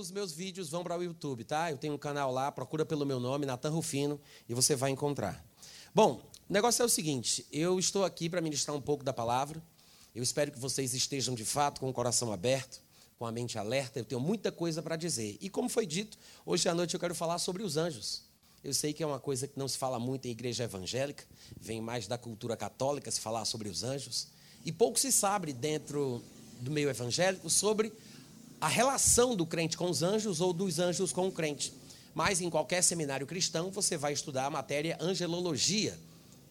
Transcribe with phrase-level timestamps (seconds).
[0.00, 1.70] os meus vídeos vão para o YouTube, tá?
[1.70, 5.44] Eu tenho um canal lá, procura pelo meu nome, Natan Rufino, e você vai encontrar.
[5.94, 9.62] Bom, o negócio é o seguinte: eu estou aqui para ministrar um pouco da palavra.
[10.14, 12.80] Eu espero que vocês estejam de fato com o coração aberto,
[13.18, 14.00] com a mente alerta.
[14.00, 15.36] Eu tenho muita coisa para dizer.
[15.40, 18.22] E como foi dito, hoje à noite eu quero falar sobre os anjos.
[18.62, 21.24] Eu sei que é uma coisa que não se fala muito em igreja evangélica,
[21.58, 24.28] vem mais da cultura católica se falar sobre os anjos.
[24.64, 26.22] E pouco se sabe dentro
[26.60, 27.92] do meio evangélico sobre
[28.60, 31.72] a relação do crente com os anjos ou dos anjos com o crente.
[32.14, 35.98] Mas em qualquer seminário cristão você vai estudar a matéria angelologia,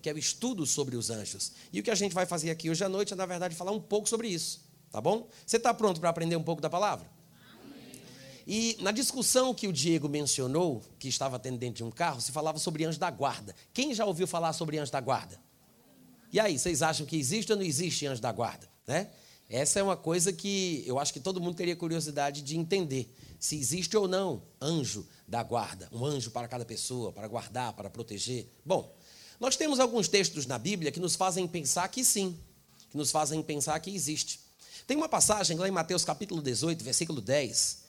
[0.02, 1.52] que é o estudo sobre os anjos.
[1.72, 3.72] E o que a gente vai fazer aqui hoje à noite é, na verdade, falar
[3.72, 4.62] um pouco sobre isso.
[4.91, 5.27] Tá bom?
[5.45, 7.05] Você está pronto para aprender um pouco da palavra?
[8.48, 12.32] E na discussão que o Diego mencionou, que estava tendo dentro de um carro, se
[12.32, 13.55] falava sobre anjo da guarda.
[13.71, 15.40] Quem já ouviu falar sobre anjo da guarda?
[16.34, 18.68] E aí, vocês acham que existe ou não existe anjo da guarda?
[18.87, 19.07] Né?
[19.50, 23.12] Essa é uma coisa que eu acho que todo mundo teria curiosidade de entender.
[23.40, 27.90] Se existe ou não anjo da guarda, um anjo para cada pessoa, para guardar, para
[27.90, 28.48] proteger.
[28.64, 28.96] Bom,
[29.40, 32.38] nós temos alguns textos na Bíblia que nos fazem pensar que sim,
[32.92, 34.40] que nos fazem pensar que existe.
[34.86, 37.80] Tem uma passagem lá em Mateus capítulo 18, versículo 10,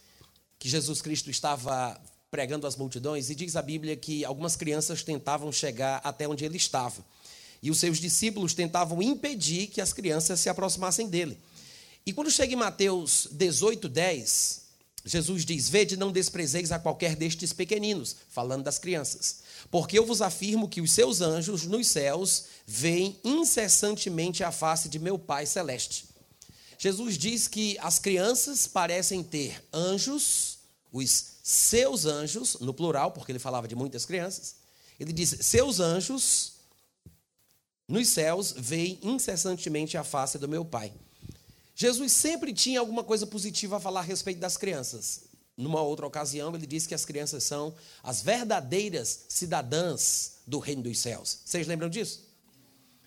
[0.59, 2.01] que Jesus Cristo estava
[2.31, 6.57] pregando às multidões e diz a Bíblia que algumas crianças tentavam chegar até onde ele
[6.57, 7.05] estava.
[7.63, 11.39] E os seus discípulos tentavam impedir que as crianças se aproximassem dele.
[12.05, 14.61] E quando chega em Mateus 18, 10,
[15.05, 20.21] Jesus diz: Vede, não desprezeis a qualquer destes pequeninos, falando das crianças, porque eu vos
[20.21, 26.07] afirmo que os seus anjos nos céus veem incessantemente a face de meu Pai celeste.
[26.79, 30.59] Jesus diz que as crianças parecem ter anjos,
[30.93, 34.57] os seus anjos, no plural, porque ele falava de muitas crianças.
[34.99, 36.53] Ele diz: Seus anjos
[37.89, 40.93] nos céus veem incessantemente a face do meu Pai.
[41.81, 45.23] Jesus sempre tinha alguma coisa positiva a falar a respeito das crianças.
[45.57, 50.99] Numa outra ocasião, ele disse que as crianças são as verdadeiras cidadãs do reino dos
[50.99, 51.39] céus.
[51.43, 52.29] Vocês lembram disso?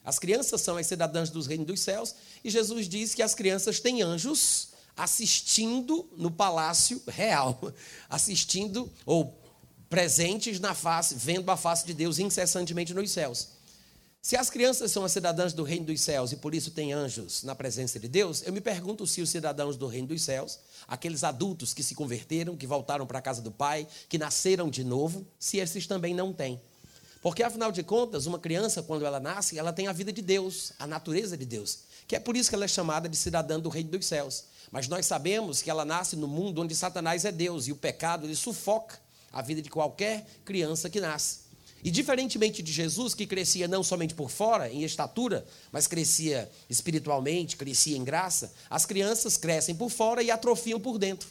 [0.04, 3.80] As crianças são as cidadãs dos reinos dos céus, e Jesus diz que as crianças
[3.80, 7.62] têm anjos assistindo no palácio real,
[8.10, 9.40] assistindo ou
[9.88, 13.50] presentes na face, vendo a face de Deus incessantemente nos céus.
[14.26, 17.44] Se as crianças são as cidadãs do reino dos céus e por isso têm anjos
[17.44, 21.26] na presença de Deus, eu me pergunto se os cidadãos do reino dos céus, aqueles
[21.26, 25.28] adultos que se converteram, que voltaram para a casa do Pai, que nasceram de novo,
[25.38, 26.62] se esses também não têm.
[27.22, 30.72] Porque afinal de contas, uma criança, quando ela nasce, ela tem a vida de Deus,
[30.80, 33.68] a natureza de Deus, que é por isso que ela é chamada de cidadã do
[33.68, 34.46] reino dos céus.
[34.72, 38.26] Mas nós sabemos que ela nasce no mundo onde Satanás é Deus e o pecado
[38.26, 38.98] ele sufoca
[39.34, 41.43] a vida de qualquer criança que nasce.
[41.84, 47.58] E diferentemente de Jesus, que crescia não somente por fora, em estatura, mas crescia espiritualmente,
[47.58, 51.28] crescia em graça, as crianças crescem por fora e atrofiam por dentro.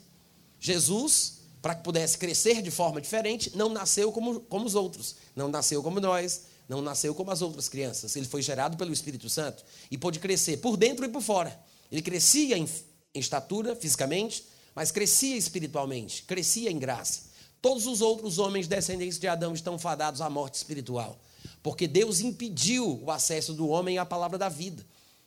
[0.61, 5.49] Jesus, para que pudesse crescer de forma diferente, não nasceu como, como os outros, não
[5.49, 8.15] nasceu como nós, não nasceu como as outras crianças.
[8.15, 11.59] Ele foi gerado pelo Espírito Santo e pôde crescer por dentro e por fora.
[11.91, 12.69] Ele crescia em,
[13.15, 17.32] em estatura, fisicamente, mas crescia espiritualmente, crescia em graça.
[17.63, 21.17] Todos os outros homens descendentes de Adão estão fadados à morte espiritual,
[21.63, 24.85] porque Deus impediu o acesso do homem à palavra da vida.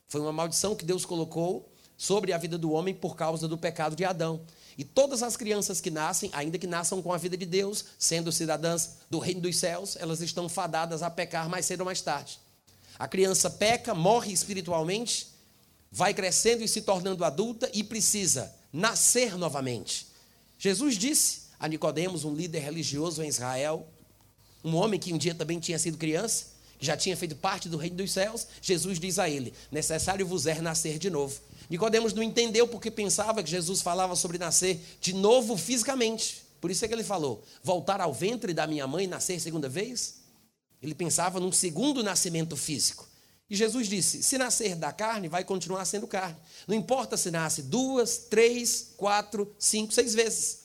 [0.10, 3.96] Foi uma maldição que Deus colocou sobre a vida do homem por causa do pecado
[3.96, 4.42] de Adão.
[4.78, 8.34] E todas as crianças que nascem, ainda que nasçam com a vida de Deus, sendo
[8.34, 12.38] cidadãs do reino dos céus, elas estão fadadas a pecar mais cedo ou mais tarde.
[13.00, 15.30] A criança peca, morre espiritualmente,
[15.90, 20.08] vai crescendo e se tornando adulta e precisa nascer novamente.
[20.58, 23.88] Jesus disse a Nicodemos, um líder religioso em Israel,
[24.64, 27.98] um homem que um dia também tinha sido criança, já tinha feito parte do reino
[27.98, 31.40] dos céus, Jesus diz a ele: necessário vos é nascer de novo.
[31.70, 36.44] Nicodemos não entendeu porque pensava que Jesus falava sobre nascer de novo fisicamente.
[36.60, 39.70] Por isso é que ele falou: voltar ao ventre da minha mãe e nascer segunda
[39.70, 40.22] vez?
[40.82, 43.08] Ele pensava num segundo nascimento físico.
[43.50, 46.38] E Jesus disse: se nascer da carne, vai continuar sendo carne.
[46.68, 50.65] Não importa se nasce duas, três, quatro, cinco, seis vezes.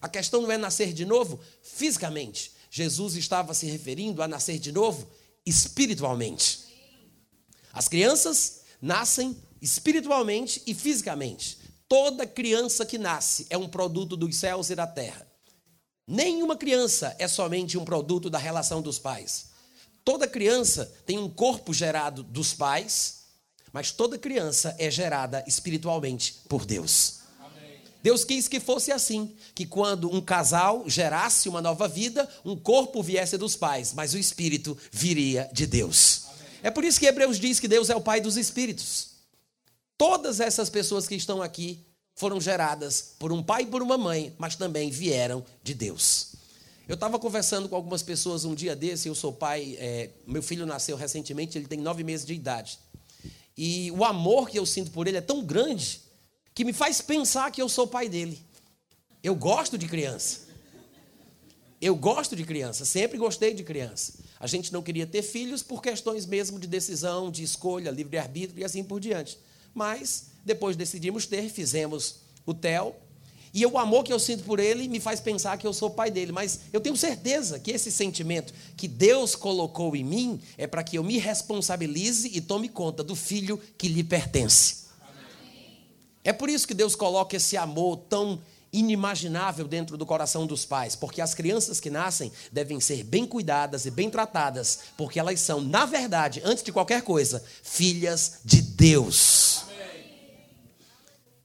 [0.00, 2.52] A questão não é nascer de novo fisicamente.
[2.70, 5.08] Jesus estava se referindo a nascer de novo
[5.44, 6.60] espiritualmente.
[7.72, 11.58] As crianças nascem espiritualmente e fisicamente.
[11.88, 15.26] Toda criança que nasce é um produto dos céus e da terra.
[16.06, 19.50] Nenhuma criança é somente um produto da relação dos pais.
[20.04, 23.24] Toda criança tem um corpo gerado dos pais,
[23.72, 27.25] mas toda criança é gerada espiritualmente por Deus.
[28.06, 33.02] Deus quis que fosse assim, que quando um casal gerasse uma nova vida, um corpo
[33.02, 36.26] viesse dos pais, mas o espírito viria de Deus.
[36.62, 39.08] É por isso que Hebreus diz que Deus é o pai dos espíritos.
[39.98, 44.32] Todas essas pessoas que estão aqui foram geradas por um pai e por uma mãe,
[44.38, 46.28] mas também vieram de Deus.
[46.86, 50.64] Eu estava conversando com algumas pessoas um dia desse, eu sou pai, é, meu filho
[50.64, 52.78] nasceu recentemente, ele tem nove meses de idade.
[53.58, 56.05] E o amor que eu sinto por ele é tão grande
[56.56, 58.42] que me faz pensar que eu sou pai dele.
[59.22, 60.46] Eu gosto de criança.
[61.78, 64.14] Eu gosto de criança, sempre gostei de criança.
[64.40, 68.64] A gente não queria ter filhos por questões mesmo de decisão, de escolha, livre-arbítrio e
[68.64, 69.38] assim por diante.
[69.74, 72.94] Mas depois decidimos ter, fizemos o Theo.
[73.52, 76.10] E o amor que eu sinto por ele me faz pensar que eu sou pai
[76.10, 76.32] dele.
[76.32, 80.96] Mas eu tenho certeza que esse sentimento que Deus colocou em mim é para que
[80.96, 84.85] eu me responsabilize e tome conta do filho que lhe pertence.
[86.26, 88.42] É por isso que Deus coloca esse amor tão
[88.72, 93.86] inimaginável dentro do coração dos pais, porque as crianças que nascem devem ser bem cuidadas
[93.86, 99.66] e bem tratadas, porque elas são, na verdade, antes de qualquer coisa, filhas de Deus.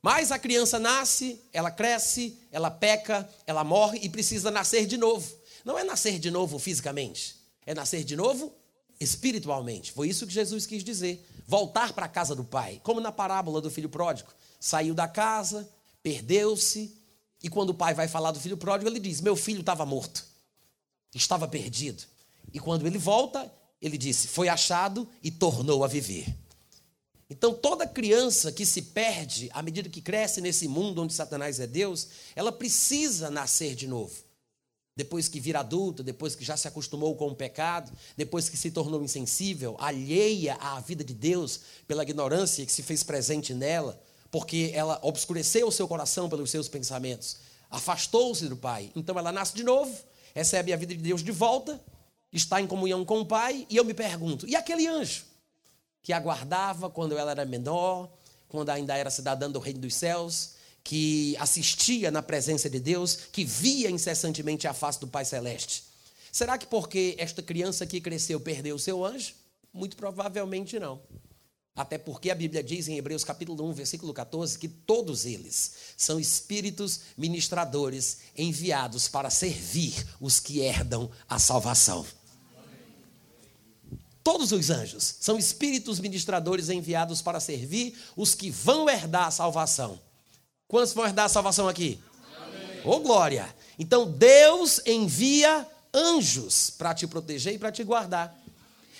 [0.02, 5.32] Mas a criança nasce, ela cresce, ela peca, ela morre e precisa nascer de novo.
[5.64, 7.36] Não é nascer de novo fisicamente,
[7.68, 8.52] é nascer de novo
[9.00, 9.92] espiritualmente.
[9.92, 11.24] Foi isso que Jesus quis dizer.
[11.48, 14.32] Voltar para a casa do Pai, como na parábola do filho pródigo.
[14.62, 15.68] Saiu da casa,
[16.04, 16.96] perdeu-se,
[17.42, 20.24] e quando o pai vai falar do filho pródigo, ele diz: Meu filho estava morto,
[21.16, 22.04] estava perdido.
[22.54, 26.38] E quando ele volta, ele disse: Foi achado e tornou a viver.
[27.28, 31.66] Então, toda criança que se perde, à medida que cresce nesse mundo onde Satanás é
[31.66, 34.14] Deus, ela precisa nascer de novo.
[34.96, 38.70] Depois que vira adulta, depois que já se acostumou com o pecado, depois que se
[38.70, 44.00] tornou insensível, alheia à vida de Deus pela ignorância que se fez presente nela,
[44.32, 47.38] porque ela obscureceu o seu coração pelos seus pensamentos,
[47.70, 48.92] afastou-se do Pai.
[48.96, 49.94] Então ela nasce de novo,
[50.34, 51.80] recebe a vida de Deus de volta,
[52.32, 55.26] está em comunhão com o Pai, e eu me pergunto: e aquele anjo
[56.02, 58.10] que aguardava quando ela era menor,
[58.48, 63.44] quando ainda era cidadã do reino dos céus, que assistia na presença de Deus, que
[63.44, 65.84] via incessantemente a face do Pai Celeste?
[66.32, 69.34] Será que porque esta criança que cresceu perdeu o seu anjo?
[69.74, 71.02] Muito provavelmente não.
[71.82, 76.20] Até porque a Bíblia diz em Hebreus capítulo 1, versículo 14, que todos eles são
[76.20, 82.06] espíritos ministradores enviados para servir os que herdam a salvação.
[84.24, 90.00] Todos os anjos são espíritos ministradores enviados para servir os que vão herdar a salvação.
[90.68, 92.00] Quantos vão herdar a salvação aqui?
[92.86, 93.56] Ô oh, glória!
[93.80, 98.40] Então Deus envia anjos para te proteger e para te guardar.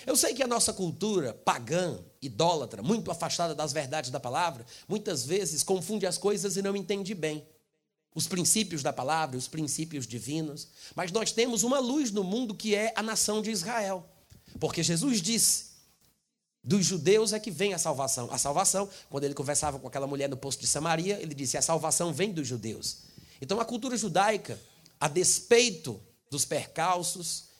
[0.04, 5.26] Eu sei que a nossa cultura pagã, idólatra, muito afastada das verdades da palavra, muitas
[5.26, 7.44] vezes confunde as coisas e não entende bem
[8.14, 10.68] os princípios da palavra, os princípios divinos.
[10.94, 14.06] Mas nós temos uma luz no mundo que é a nação de Israel.
[14.60, 15.72] Porque Jesus disse:
[16.62, 18.28] dos judeus é que vem a salvação.
[18.30, 21.62] A salvação, quando ele conversava com aquela mulher no posto de Samaria, ele disse: a
[21.62, 22.98] salvação vem dos judeus.
[23.40, 24.60] Então a cultura judaica,
[25.00, 27.51] a despeito dos percalços,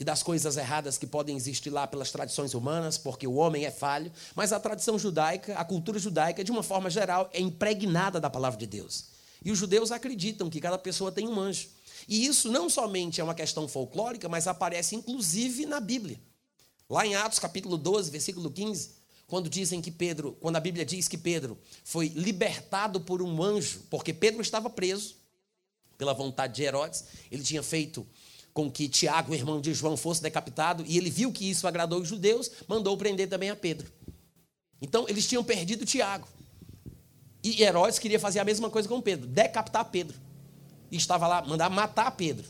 [0.00, 3.70] e das coisas erradas que podem existir lá pelas tradições humanas, porque o homem é
[3.70, 8.30] falho, mas a tradição judaica, a cultura judaica, de uma forma geral, é impregnada da
[8.30, 9.10] palavra de Deus.
[9.44, 11.68] E os judeus acreditam que cada pessoa tem um anjo.
[12.08, 16.18] E isso não somente é uma questão folclórica, mas aparece inclusive na Bíblia.
[16.88, 18.92] Lá em Atos capítulo 12, versículo 15,
[19.26, 23.82] quando dizem que Pedro, quando a Bíblia diz que Pedro foi libertado por um anjo,
[23.90, 25.16] porque Pedro estava preso
[25.98, 28.06] pela vontade de Herodes, ele tinha feito
[28.60, 32.08] com que Tiago, irmão de João, fosse decapitado, e ele viu que isso agradou os
[32.08, 33.90] judeus, mandou prender também a Pedro.
[34.82, 36.28] Então, eles tinham perdido Tiago.
[37.42, 40.18] E Herodes queria fazer a mesma coisa com Pedro, decapitar Pedro.
[40.90, 42.44] E estava lá, mandar matar Pedro.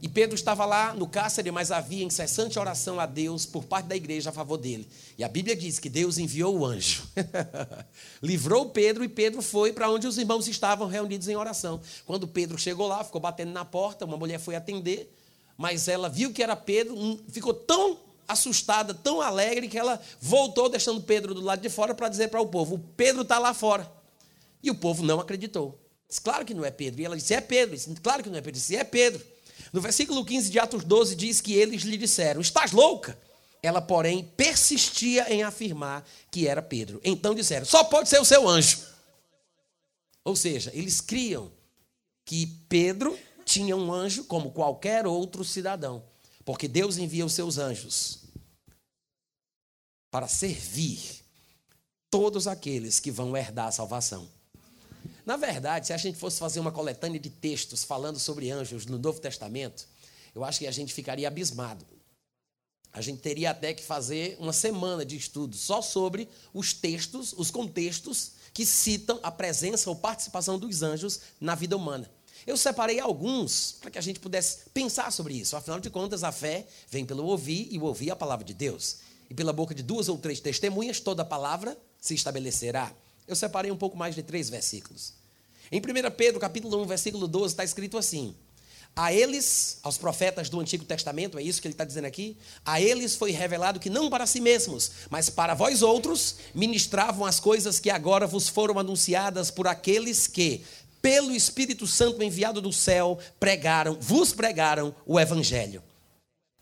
[0.00, 3.96] E Pedro estava lá no cárcere, mas havia incessante oração a Deus por parte da
[3.96, 4.86] igreja a favor dele.
[5.16, 7.08] E a Bíblia diz que Deus enviou o anjo.
[8.22, 11.80] Livrou Pedro e Pedro foi para onde os irmãos estavam reunidos em oração.
[12.04, 15.10] Quando Pedro chegou lá, ficou batendo na porta, uma mulher foi atender,
[15.56, 16.96] mas ela viu que era Pedro,
[17.28, 22.08] ficou tão assustada, tão alegre, que ela voltou, deixando Pedro do lado de fora para
[22.08, 23.90] dizer para o povo: O Pedro está lá fora.
[24.62, 25.78] E o povo não acreditou.
[26.08, 27.00] Disse, claro que não é Pedro.
[27.00, 27.76] E ela disse: É Pedro.
[27.76, 28.58] Disse, claro que não é Pedro.
[28.58, 29.24] Disse: É Pedro.
[29.72, 33.18] No versículo 15 de Atos 12 diz que eles lhe disseram: Estás louca?
[33.62, 37.00] Ela, porém, persistia em afirmar que era Pedro.
[37.04, 38.78] Então disseram: Só pode ser o seu anjo.
[40.24, 41.52] Ou seja, eles criam
[42.24, 46.02] que Pedro tinha um anjo como qualquer outro cidadão,
[46.44, 48.20] porque Deus envia os seus anjos
[50.10, 51.24] para servir
[52.10, 54.28] todos aqueles que vão herdar a salvação.
[55.26, 58.98] Na verdade, se a gente fosse fazer uma coletânea de textos falando sobre anjos no
[58.98, 59.88] Novo Testamento,
[60.34, 61.84] eu acho que a gente ficaria abismado.
[62.92, 67.50] A gente teria até que fazer uma semana de estudo só sobre os textos, os
[67.50, 72.08] contextos que citam a presença ou participação dos anjos na vida humana.
[72.46, 75.56] Eu separei alguns para que a gente pudesse pensar sobre isso.
[75.56, 78.98] Afinal de contas, a fé vem pelo ouvir e o ouvir a palavra de Deus.
[79.30, 82.92] E pela boca de duas ou três testemunhas, toda palavra se estabelecerá.
[83.26, 85.14] Eu separei um pouco mais de três versículos.
[85.72, 88.34] Em 1 Pedro, capítulo 1, versículo 12, está escrito assim:
[88.94, 92.82] A eles, aos profetas do Antigo Testamento, é isso que ele está dizendo aqui, a
[92.82, 97.80] eles foi revelado que não para si mesmos, mas para vós outros, ministravam as coisas
[97.80, 100.62] que agora vos foram anunciadas por aqueles que,
[101.04, 105.82] pelo Espírito Santo enviado do céu, pregaram, vos pregaram o Evangelho.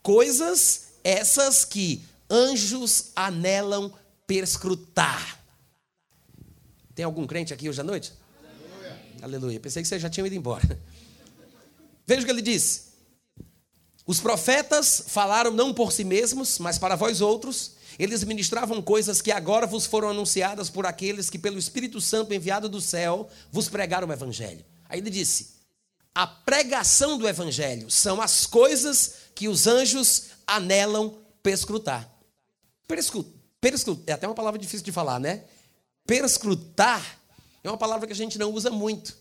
[0.01, 3.93] Coisas essas que anjos anelam
[4.27, 5.39] perscrutar.
[6.93, 8.11] Tem algum crente aqui hoje à noite?
[8.37, 9.01] Aleluia.
[9.21, 9.59] Aleluia.
[9.61, 10.77] Pensei que vocês já tinham ido embora.
[12.05, 12.91] Veja o que ele disse.
[14.05, 19.31] Os profetas falaram não por si mesmos, mas para vós outros, eles ministravam coisas que
[19.31, 24.07] agora vos foram anunciadas por aqueles que, pelo Espírito Santo enviado do céu, vos pregaram
[24.07, 24.65] o Evangelho.
[24.89, 25.53] Aí ele disse:
[26.13, 32.09] a pregação do Evangelho são as coisas que os anjos anelam perscrutar.
[32.87, 35.45] Perscrutar, é até uma palavra difícil de falar, né?
[36.05, 37.19] Perscrutar
[37.63, 39.17] é uma palavra que a gente não usa muito.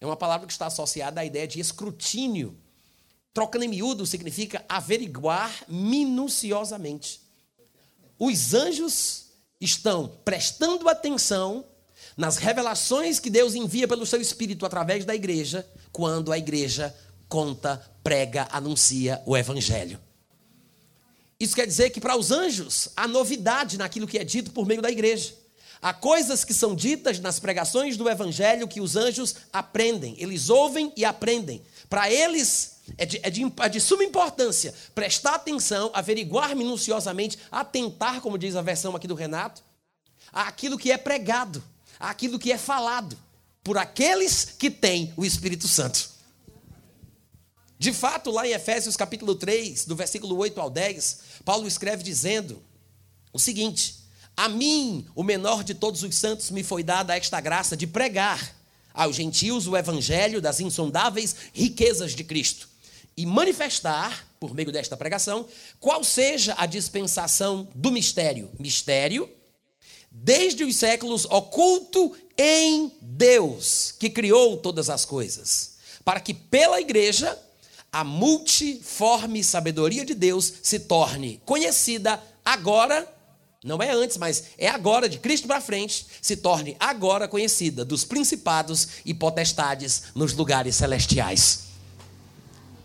[0.00, 2.56] É uma palavra que está associada à ideia de escrutínio.
[3.32, 7.25] Trocando em miúdo significa averiguar minuciosamente
[8.18, 9.26] os anjos
[9.60, 11.64] estão prestando atenção
[12.16, 16.94] nas revelações que Deus envia pelo seu Espírito através da igreja, quando a igreja
[17.28, 20.00] conta, prega, anuncia o Evangelho.
[21.38, 24.80] Isso quer dizer que para os anjos há novidade naquilo que é dito por meio
[24.80, 25.34] da igreja.
[25.82, 30.90] Há coisas que são ditas nas pregações do Evangelho que os anjos aprendem, eles ouvem
[30.96, 31.62] e aprendem.
[31.88, 38.20] Para eles, é de, é, de, é de, suma importância prestar atenção, averiguar minuciosamente, atentar,
[38.20, 39.62] como diz a versão aqui do Renato,
[40.32, 41.62] àquilo que é pregado,
[41.98, 43.16] àquilo que é falado
[43.62, 46.10] por aqueles que têm o Espírito Santo.
[47.78, 52.62] De fato, lá em Efésios capítulo 3, do versículo 8 ao 10, Paulo escreve dizendo
[53.32, 53.96] o seguinte:
[54.36, 58.55] A mim, o menor de todos os santos, me foi dada esta graça de pregar
[58.96, 62.68] aos gentios o evangelho das insondáveis riquezas de Cristo
[63.16, 65.46] e manifestar, por meio desta pregação,
[65.78, 68.50] qual seja a dispensação do mistério.
[68.58, 69.30] Mistério,
[70.10, 77.38] desde os séculos, oculto em Deus, que criou todas as coisas, para que pela igreja
[77.90, 83.10] a multiforme sabedoria de Deus se torne conhecida agora,
[83.66, 88.04] não é antes, mas é agora, de Cristo para frente, se torne agora conhecida dos
[88.04, 91.64] principados e potestades nos lugares celestiais.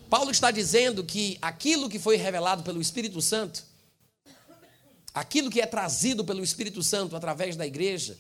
[0.10, 3.64] Paulo está dizendo que aquilo que foi revelado pelo Espírito Santo,
[5.14, 8.18] aquilo que é trazido pelo Espírito Santo através da igreja,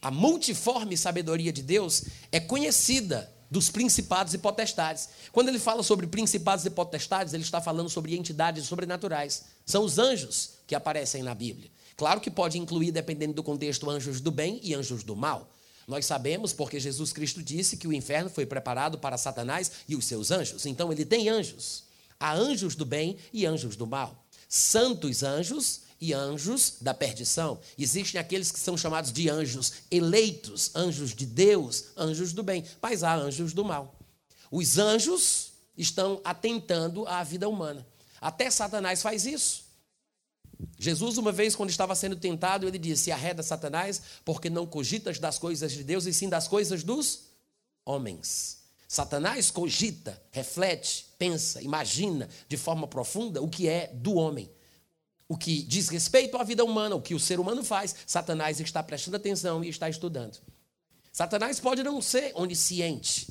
[0.00, 5.08] a multiforme sabedoria de Deus é conhecida dos principados e potestades.
[5.32, 9.46] Quando ele fala sobre principados e potestades, ele está falando sobre entidades sobrenaturais.
[9.66, 11.70] São os anjos que aparecem na Bíblia.
[11.98, 15.50] Claro que pode incluir, dependendo do contexto, anjos do bem e anjos do mal.
[15.84, 20.04] Nós sabemos porque Jesus Cristo disse que o inferno foi preparado para Satanás e os
[20.04, 20.64] seus anjos.
[20.64, 21.82] Então ele tem anjos.
[22.20, 24.24] Há anjos do bem e anjos do mal.
[24.48, 27.58] Santos anjos e anjos da perdição.
[27.76, 33.02] Existem aqueles que são chamados de anjos eleitos, anjos de Deus, anjos do bem, mas
[33.02, 33.98] há anjos do mal.
[34.52, 37.84] Os anjos estão atentando à vida humana.
[38.20, 39.67] Até Satanás faz isso.
[40.78, 45.38] Jesus, uma vez, quando estava sendo tentado, ele disse: Arreda Satanás, porque não cogitas das
[45.38, 47.28] coisas de Deus, e sim das coisas dos
[47.84, 48.58] homens.
[48.88, 54.50] Satanás cogita, reflete, pensa, imagina de forma profunda o que é do homem.
[55.28, 58.82] O que diz respeito à vida humana, o que o ser humano faz, Satanás está
[58.82, 60.38] prestando atenção e está estudando.
[61.12, 63.28] Satanás pode não ser onisciente,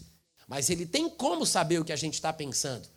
[0.47, 2.87] mas ele tem como saber o que a gente está pensando.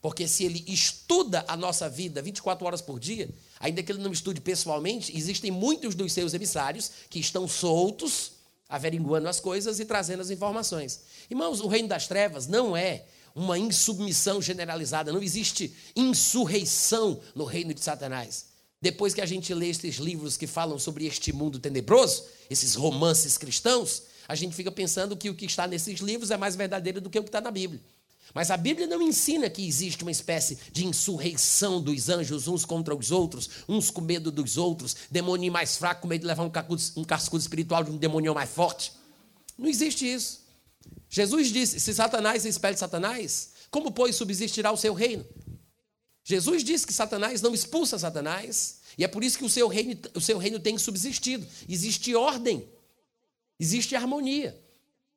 [0.00, 3.28] Porque se ele estuda a nossa vida 24 horas por dia,
[3.64, 8.32] ainda que ele não estude pessoalmente, existem muitos dos seus emissários que estão soltos,
[8.68, 11.00] averiguando as coisas e trazendo as informações.
[11.30, 17.72] Irmãos, o reino das trevas não é uma insubmissão generalizada, não existe insurreição no reino
[17.72, 18.48] de Satanás.
[18.82, 23.38] Depois que a gente lê esses livros que falam sobre este mundo tenebroso, esses romances
[23.38, 27.08] cristãos, a gente fica pensando que o que está nesses livros é mais verdadeiro do
[27.08, 27.80] que o que está na Bíblia.
[28.32, 32.94] Mas a Bíblia não ensina que existe uma espécie de insurreição dos anjos uns contra
[32.94, 36.50] os outros, uns com medo dos outros, demônio mais fraco com medo de levar um
[36.50, 38.92] cascudo, um cascudo espiritual de um demônio mais forte.
[39.58, 40.42] Não existe isso.
[41.08, 45.24] Jesus disse: se Satanás espelho de Satanás, como, pois, subsistirá o seu reino?
[46.24, 50.00] Jesus disse que Satanás não expulsa Satanás, e é por isso que o seu reino,
[50.14, 51.46] o seu reino tem subsistido.
[51.68, 52.68] Existe ordem.
[53.60, 54.60] Existe harmonia.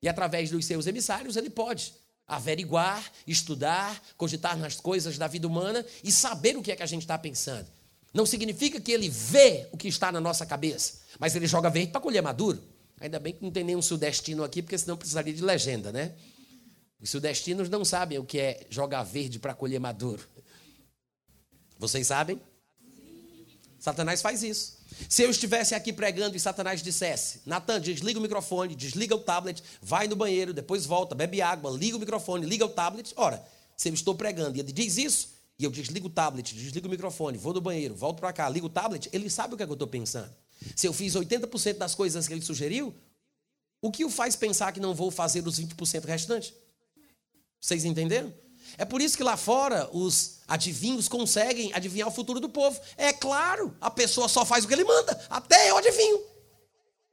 [0.02, 1.94] E através dos seus emissários ele pode
[2.28, 6.88] averiguar, estudar, cogitar nas coisas da vida humana e saber o que é que a
[6.88, 7.68] gente está pensando.
[8.14, 11.92] Não significa que ele vê o que está na nossa cabeça, mas ele joga verde
[11.92, 12.62] para colher maduro.
[13.00, 16.14] Ainda bem que não tem nenhum sudestino aqui, porque senão precisaria de legenda, né?
[17.00, 20.28] Os sudestinos não sabem o que é jogar verde para colher maduro.
[21.78, 22.42] Vocês sabem?
[23.80, 24.77] Satanás faz isso.
[25.10, 29.64] Se eu estivesse aqui pregando e Satanás dissesse: Natan, desliga o microfone, desliga o tablet,
[29.82, 33.14] vai no banheiro, depois volta, bebe água, liga o microfone, liga o tablet.
[33.16, 33.44] Ora,
[33.76, 36.92] se eu estou pregando e ele diz isso, e eu desligo o tablet, desligo o
[36.92, 39.66] microfone, vou no banheiro, volto para cá, ligo o tablet, ele sabe o que, é
[39.66, 40.34] que eu estou pensando.
[40.76, 42.94] Se eu fiz 80% das coisas que ele sugeriu,
[43.82, 46.54] o que o faz pensar que não vou fazer os 20% restantes?
[47.62, 48.34] Vocês entenderam?
[48.78, 52.80] É por isso que lá fora os adivinhos conseguem adivinhar o futuro do povo.
[52.96, 55.20] É claro, a pessoa só faz o que ele manda.
[55.30, 56.22] Até eu adivinho.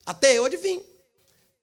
[0.04, 0.82] Até eu adivinho.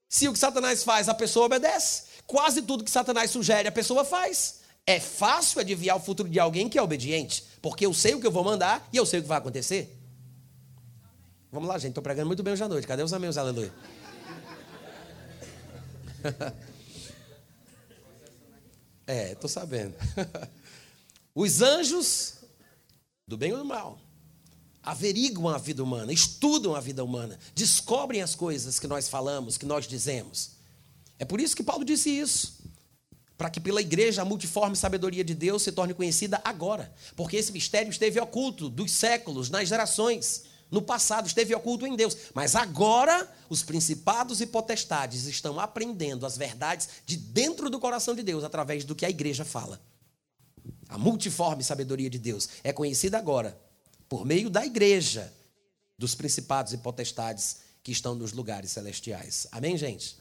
[0.10, 2.04] Se o que Satanás faz, a pessoa obedece.
[2.26, 4.62] Quase tudo que Satanás sugere, a pessoa faz.
[4.86, 8.26] É fácil adivinhar o futuro de alguém que é obediente, porque eu sei o que
[8.26, 9.96] eu vou mandar e eu sei o que vai acontecer.
[11.52, 11.90] Vamos lá, gente.
[11.92, 12.88] Estou pregando muito bem hoje à noite.
[12.88, 13.38] Cadê os amigos?
[13.38, 13.72] Aleluia.
[19.12, 19.94] É, estou sabendo.
[21.36, 22.36] Os anjos,
[23.28, 24.00] do bem ou do mal,
[24.82, 29.66] averiguam a vida humana, estudam a vida humana, descobrem as coisas que nós falamos, que
[29.66, 30.52] nós dizemos.
[31.20, 32.62] É por isso que Paulo disse isso.
[33.38, 36.90] Para que pela igreja a multiforme sabedoria de Deus se torne conhecida agora.
[37.14, 40.46] Porque esse mistério esteve oculto dos séculos, nas gerações.
[40.72, 46.38] No passado esteve oculto em Deus, mas agora os principados e potestades estão aprendendo as
[46.38, 49.82] verdades de dentro do coração de Deus através do que a igreja fala.
[50.88, 53.60] A multiforme sabedoria de Deus é conhecida agora
[54.08, 55.34] por meio da igreja,
[55.98, 59.48] dos principados e potestades que estão nos lugares celestiais.
[59.52, 60.18] Amém, gente?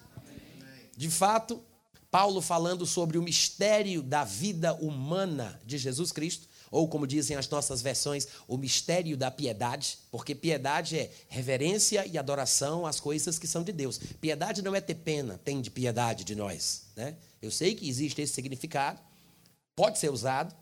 [0.97, 1.63] De fato,
[2.11, 7.49] Paulo falando sobre o mistério da vida humana de Jesus Cristo, ou como dizem as
[7.49, 13.47] nossas versões, o mistério da piedade, porque piedade é reverência e adoração às coisas que
[13.47, 13.99] são de Deus.
[14.21, 16.85] Piedade não é ter pena, tem de piedade de nós.
[16.95, 17.17] Né?
[17.43, 19.01] Eu sei que existe esse significado,
[19.75, 20.55] pode ser usado,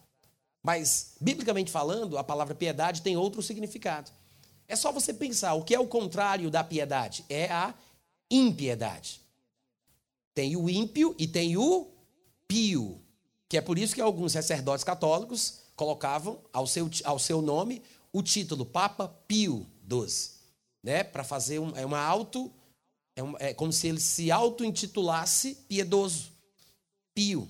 [0.62, 4.10] mas, biblicamente falando, a palavra piedade tem outro significado.
[4.66, 7.24] É só você pensar, o que é o contrário da piedade?
[7.28, 7.74] É a
[8.30, 9.20] impiedade.
[10.34, 11.90] Tem o ímpio e tem o
[12.46, 13.00] pio,
[13.48, 17.80] que é por isso que alguns sacerdotes católicos colocavam ao seu, ao seu nome
[18.12, 20.30] o título Papa Pio XII,
[20.82, 21.04] né?
[21.04, 22.52] para fazer um, é uma auto,
[23.14, 26.32] é, um, é como se ele se auto-intitulasse piedoso,
[27.14, 27.48] pio.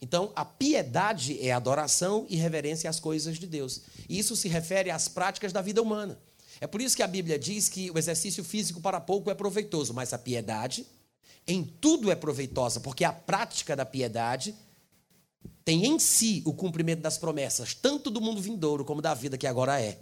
[0.00, 3.82] Então, a piedade é adoração e reverência às coisas de Deus.
[4.08, 6.18] E isso se refere às práticas da vida humana.
[6.58, 9.92] É por isso que a Bíblia diz que o exercício físico para pouco é proveitoso,
[9.92, 10.86] mas a piedade
[11.46, 14.54] em tudo é proveitosa, porque a prática da piedade
[15.64, 19.46] tem em si o cumprimento das promessas, tanto do mundo vindouro como da vida que
[19.46, 20.00] agora é.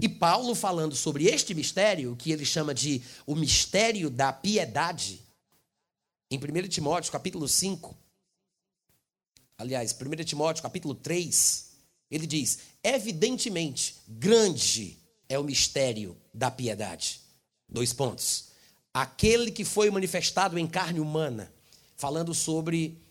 [0.00, 5.20] E Paulo, falando sobre este mistério, que ele chama de o mistério da piedade,
[6.30, 7.96] em 1 Timóteo, capítulo 5,
[9.58, 11.70] aliás, 1 Timóteo, capítulo 3,
[12.10, 14.98] ele diz: evidentemente, grande
[15.28, 17.20] é o mistério da piedade.
[17.68, 18.50] Dois pontos.
[18.92, 21.52] Aquele que foi manifestado em carne humana,
[21.96, 23.01] falando sobre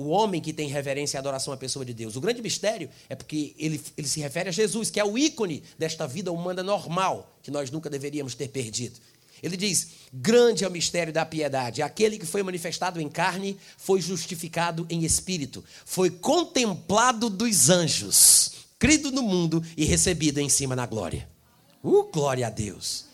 [0.00, 2.16] o homem que tem reverência e adoração à pessoa de Deus.
[2.16, 5.62] O grande mistério é porque ele, ele se refere a Jesus, que é o ícone
[5.78, 8.98] desta vida humana normal, que nós nunca deveríamos ter perdido.
[9.42, 11.82] Ele diz: Grande é o mistério da piedade.
[11.82, 19.10] Aquele que foi manifestado em carne foi justificado em espírito, foi contemplado dos anjos, crido
[19.10, 21.28] no mundo e recebido em cima na glória.
[21.82, 23.09] Uh, glória a Deus.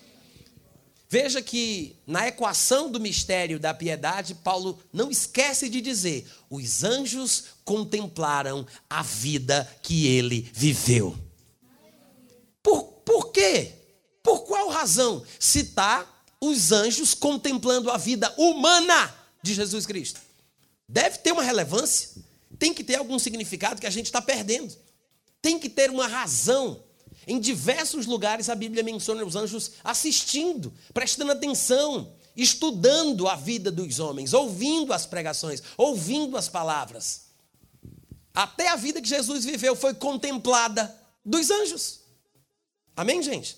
[1.09, 7.45] Veja que na equação do mistério da piedade, Paulo não esquece de dizer: os anjos
[7.65, 11.17] contemplaram a vida que ele viveu.
[12.63, 13.73] Por, por quê?
[14.23, 20.21] Por qual razão citar os anjos contemplando a vida humana de Jesus Cristo?
[20.89, 22.11] Deve ter uma relevância,
[22.59, 24.77] tem que ter algum significado que a gente está perdendo,
[25.41, 26.83] tem que ter uma razão
[27.27, 33.99] em diversos lugares a Bíblia menciona os anjos assistindo, prestando atenção, estudando a vida dos
[33.99, 37.27] homens, ouvindo as pregações, ouvindo as palavras.
[38.33, 42.01] Até a vida que Jesus viveu foi contemplada dos anjos.
[42.95, 43.57] Amém, gente?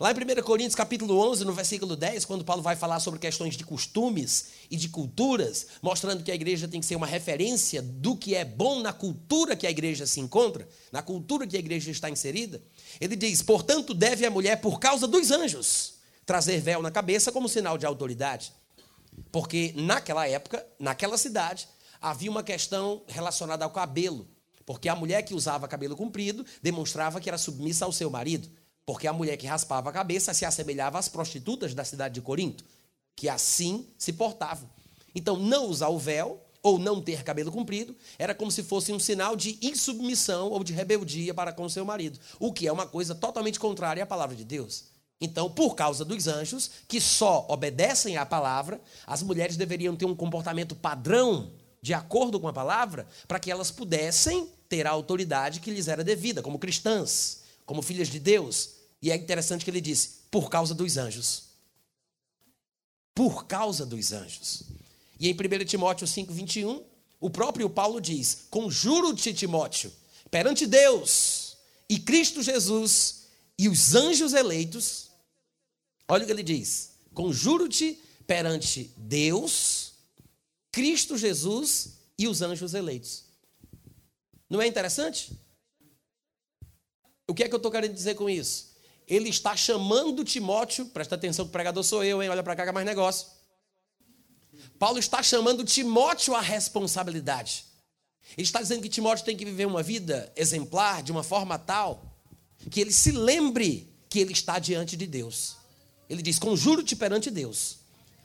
[0.00, 3.56] Lá em 1 Coríntios capítulo 11, no versículo 10, quando Paulo vai falar sobre questões
[3.56, 8.16] de costumes e de culturas, mostrando que a igreja tem que ser uma referência do
[8.16, 11.90] que é bom na cultura que a igreja se encontra, na cultura que a igreja
[11.90, 12.62] está inserida,
[13.00, 15.98] ele diz: "Portanto, deve a mulher por causa dos anjos
[16.28, 18.52] trazer véu na cabeça como sinal de autoridade.
[19.32, 21.66] Porque naquela época, naquela cidade,
[21.98, 24.28] havia uma questão relacionada ao cabelo.
[24.66, 28.50] Porque a mulher que usava cabelo comprido demonstrava que era submissa ao seu marido.
[28.84, 32.62] Porque a mulher que raspava a cabeça se assemelhava às prostitutas da cidade de Corinto,
[33.16, 34.68] que assim se portavam.
[35.14, 38.98] Então, não usar o véu ou não ter cabelo comprido era como se fosse um
[38.98, 43.14] sinal de insubmissão ou de rebeldia para com seu marido, o que é uma coisa
[43.14, 44.84] totalmente contrária à palavra de Deus.
[45.20, 50.14] Então, por causa dos anjos, que só obedecem à palavra, as mulheres deveriam ter um
[50.14, 51.50] comportamento padrão,
[51.82, 56.04] de acordo com a palavra, para que elas pudessem ter a autoridade que lhes era
[56.04, 58.74] devida, como cristãs, como filhas de Deus.
[59.02, 61.48] E é interessante que ele disse: por causa dos anjos.
[63.14, 64.77] Por causa dos anjos.
[65.18, 66.84] E em 1 Timóteo 5, 21,
[67.20, 69.92] o próprio Paulo diz: Conjuro-te, Timóteo,
[70.30, 71.56] perante Deus
[71.88, 73.26] e Cristo Jesus
[73.58, 75.10] e os anjos eleitos.
[76.08, 79.92] Olha o que ele diz: Conjuro-te perante Deus,
[80.70, 83.24] Cristo Jesus e os anjos eleitos.
[84.48, 85.32] Não é interessante?
[87.26, 88.68] O que é que eu estou querendo dizer com isso?
[89.06, 92.28] Ele está chamando Timóteo, presta atenção que o pregador sou eu, hein?
[92.28, 93.26] Olha para cá que é mais negócio.
[94.78, 97.64] Paulo está chamando Timóteo à responsabilidade.
[98.36, 102.04] Ele está dizendo que Timóteo tem que viver uma vida exemplar de uma forma tal
[102.70, 105.56] que ele se lembre que ele está diante de Deus.
[106.08, 107.78] Ele diz: Conjuro-te perante Deus.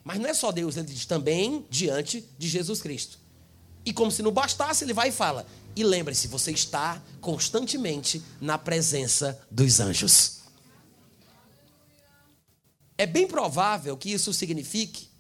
[0.04, 3.18] Mas não é só Deus, ele diz também diante de Jesus Cristo.
[3.86, 8.58] E como se não bastasse, ele vai e fala: E lembre-se, você está constantemente na
[8.58, 10.42] presença dos anjos.
[12.98, 15.13] É bem provável que isso signifique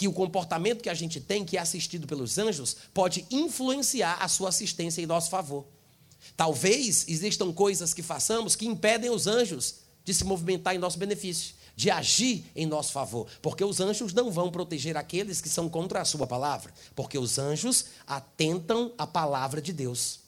[0.00, 4.28] que o comportamento que a gente tem, que é assistido pelos anjos, pode influenciar a
[4.28, 5.66] sua assistência em nosso favor.
[6.34, 11.54] Talvez existam coisas que façamos que impedem os anjos de se movimentar em nosso benefício,
[11.76, 16.00] de agir em nosso favor, porque os anjos não vão proteger aqueles que são contra
[16.00, 20.20] a sua palavra, porque os anjos atentam à palavra de Deus.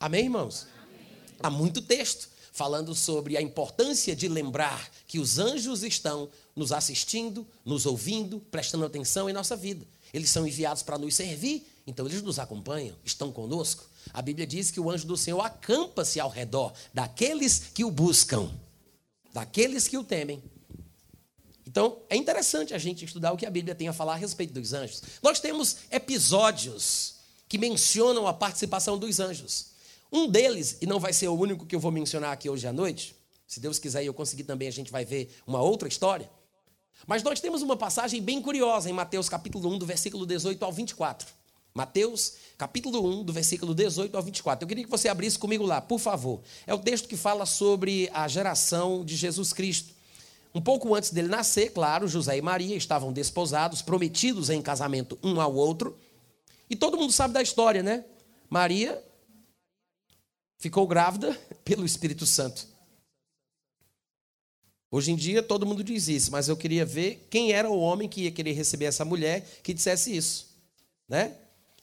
[0.00, 0.66] Amém, irmãos?
[0.74, 1.06] Amém.
[1.38, 7.46] Há muito texto falando sobre a importância de lembrar que os anjos estão nos assistindo,
[7.64, 9.86] nos ouvindo, prestando atenção em nossa vida.
[10.12, 13.84] Eles são enviados para nos servir, então eles nos acompanham, estão conosco.
[14.12, 18.50] A Bíblia diz que o anjo do Senhor acampa-se ao redor daqueles que o buscam,
[19.32, 20.42] daqueles que o temem.
[21.66, 24.52] Então, é interessante a gente estudar o que a Bíblia tem a falar a respeito
[24.52, 25.02] dos anjos.
[25.20, 27.14] Nós temos episódios
[27.48, 29.74] que mencionam a participação dos anjos.
[30.12, 32.72] Um deles, e não vai ser o único que eu vou mencionar aqui hoje à
[32.72, 36.30] noite, se Deus quiser e eu conseguir também, a gente vai ver uma outra história.
[37.06, 40.72] Mas nós temos uma passagem bem curiosa em Mateus capítulo 1, do versículo 18 ao
[40.72, 41.28] 24.
[41.74, 44.64] Mateus capítulo 1, do versículo 18 ao 24.
[44.64, 46.40] Eu queria que você abrisse comigo lá, por favor.
[46.66, 49.92] É o texto que fala sobre a geração de Jesus Cristo.
[50.54, 55.40] Um pouco antes dele nascer, claro, José e Maria estavam desposados, prometidos em casamento um
[55.40, 55.98] ao outro.
[56.70, 58.04] E todo mundo sabe da história, né?
[58.48, 59.02] Maria
[60.56, 62.73] ficou grávida pelo Espírito Santo.
[64.94, 68.08] Hoje em dia todo mundo diz isso, mas eu queria ver quem era o homem
[68.08, 70.46] que ia querer receber essa mulher que dissesse isso,
[71.08, 71.34] né?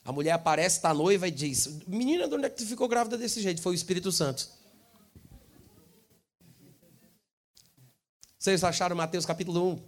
[0.05, 3.17] A mulher aparece, está noiva e diz: Menina, de onde é que tu ficou grávida
[3.17, 3.61] desse jeito?
[3.61, 4.47] Foi o Espírito Santo.
[8.39, 9.79] Vocês acharam Mateus capítulo 1?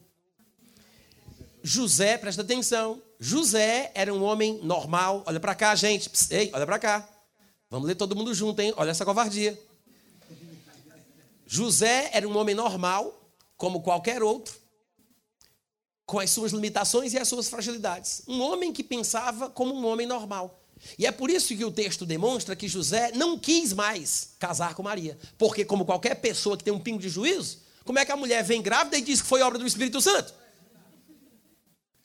[1.64, 3.02] José, presta atenção.
[3.22, 5.24] José era um homem normal.
[5.26, 6.12] Olha para cá, gente.
[6.30, 7.10] Ei, olha para cá.
[7.70, 8.74] Vamos ler todo mundo junto, hein?
[8.76, 9.58] Olha essa covardia.
[11.54, 14.56] José era um homem normal, como qualquer outro,
[16.04, 18.24] com as suas limitações e as suas fragilidades.
[18.28, 20.60] Um homem que pensava como um homem normal.
[20.98, 24.82] E é por isso que o texto demonstra que José não quis mais casar com
[24.82, 25.16] Maria.
[25.38, 28.44] Porque, como qualquer pessoa que tem um pingo de juízo, como é que a mulher
[28.44, 30.34] vem grávida e diz que foi obra do Espírito Santo?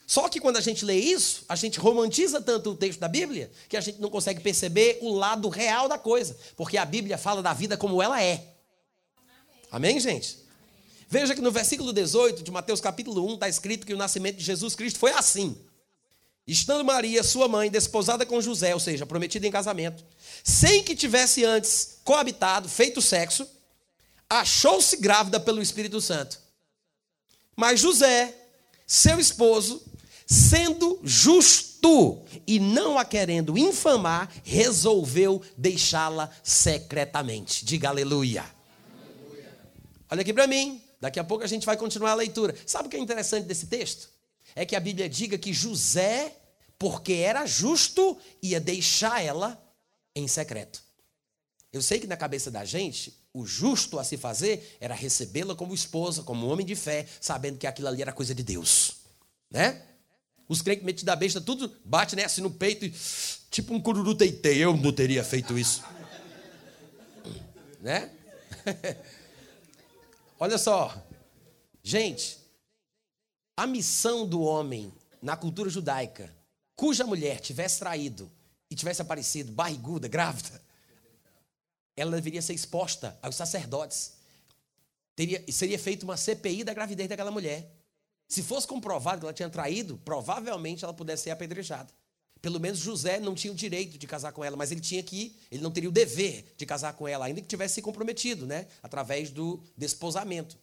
[0.07, 3.51] Só que quando a gente lê isso, a gente romantiza tanto o texto da Bíblia
[3.67, 6.37] que a gente não consegue perceber o lado real da coisa.
[6.55, 8.58] Porque a Bíblia fala da vida como ela é.
[9.71, 10.39] Amém, gente?
[11.09, 14.45] Veja que no versículo 18 de Mateus capítulo 1 está escrito que o nascimento de
[14.45, 15.57] Jesus Cristo foi assim.
[16.47, 20.03] Estando Maria, sua mãe, desposada com José, ou seja, prometida em casamento,
[20.43, 23.47] sem que tivesse antes coabitado, feito sexo,
[24.29, 26.41] achou-se grávida pelo Espírito Santo.
[27.55, 28.35] Mas José,
[28.87, 29.83] seu esposo,
[30.27, 37.65] sendo justo e não a querendo infamar, resolveu deixá-la secretamente.
[37.65, 38.58] Diga aleluia.
[40.11, 40.83] Olha aqui para mim.
[41.01, 42.55] Daqui a pouco a gente vai continuar a leitura.
[42.67, 44.09] Sabe o que é interessante desse texto?
[44.55, 46.35] É que a Bíblia diga que José,
[46.79, 49.63] porque era justo, ia deixar ela
[50.15, 50.83] em secreto.
[51.73, 55.75] Eu sei que na cabeça da gente, o justo a se fazer era recebê-la como
[55.75, 58.97] esposa, como homem de fé, sabendo que aquilo ali era coisa de Deus.
[59.51, 59.83] Né?
[60.49, 62.95] Os crentes metidos da besta, tudo bate né, assim no peito e
[63.51, 64.65] tipo um cururu teitei.
[64.65, 65.85] Eu não teria feito isso.
[67.81, 68.11] né?
[70.39, 70.95] Olha só.
[71.83, 72.39] Gente,
[73.57, 76.33] a missão do homem na cultura judaica,
[76.77, 78.31] cuja mulher tivesse traído
[78.71, 80.63] e tivesse aparecido barriguda, grávida,
[81.97, 84.13] ela deveria ser exposta aos sacerdotes.
[85.17, 87.75] Teria, seria feita uma CPI da gravidez daquela mulher.
[88.29, 91.93] Se fosse comprovado que ela tinha traído, provavelmente ela pudesse ser apedrejada.
[92.41, 95.35] Pelo menos José não tinha o direito de casar com ela, mas ele tinha que,
[95.51, 98.67] ele não teria o dever de casar com ela, ainda que tivesse se comprometido, né,
[98.83, 100.57] através do desposamento.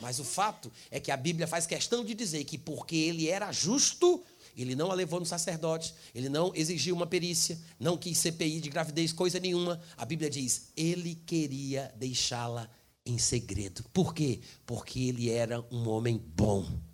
[0.00, 3.50] Mas o fato é que a Bíblia faz questão de dizer que porque ele era
[3.50, 4.22] justo,
[4.56, 8.70] ele não a levou no sacerdote, ele não exigiu uma perícia, não quis CPI de
[8.70, 9.80] gravidez, coisa nenhuma.
[9.96, 12.70] A Bíblia diz: ele queria deixá-la
[13.04, 13.84] em segredo.
[13.92, 14.40] Por quê?
[14.64, 16.87] Porque ele era um homem bom.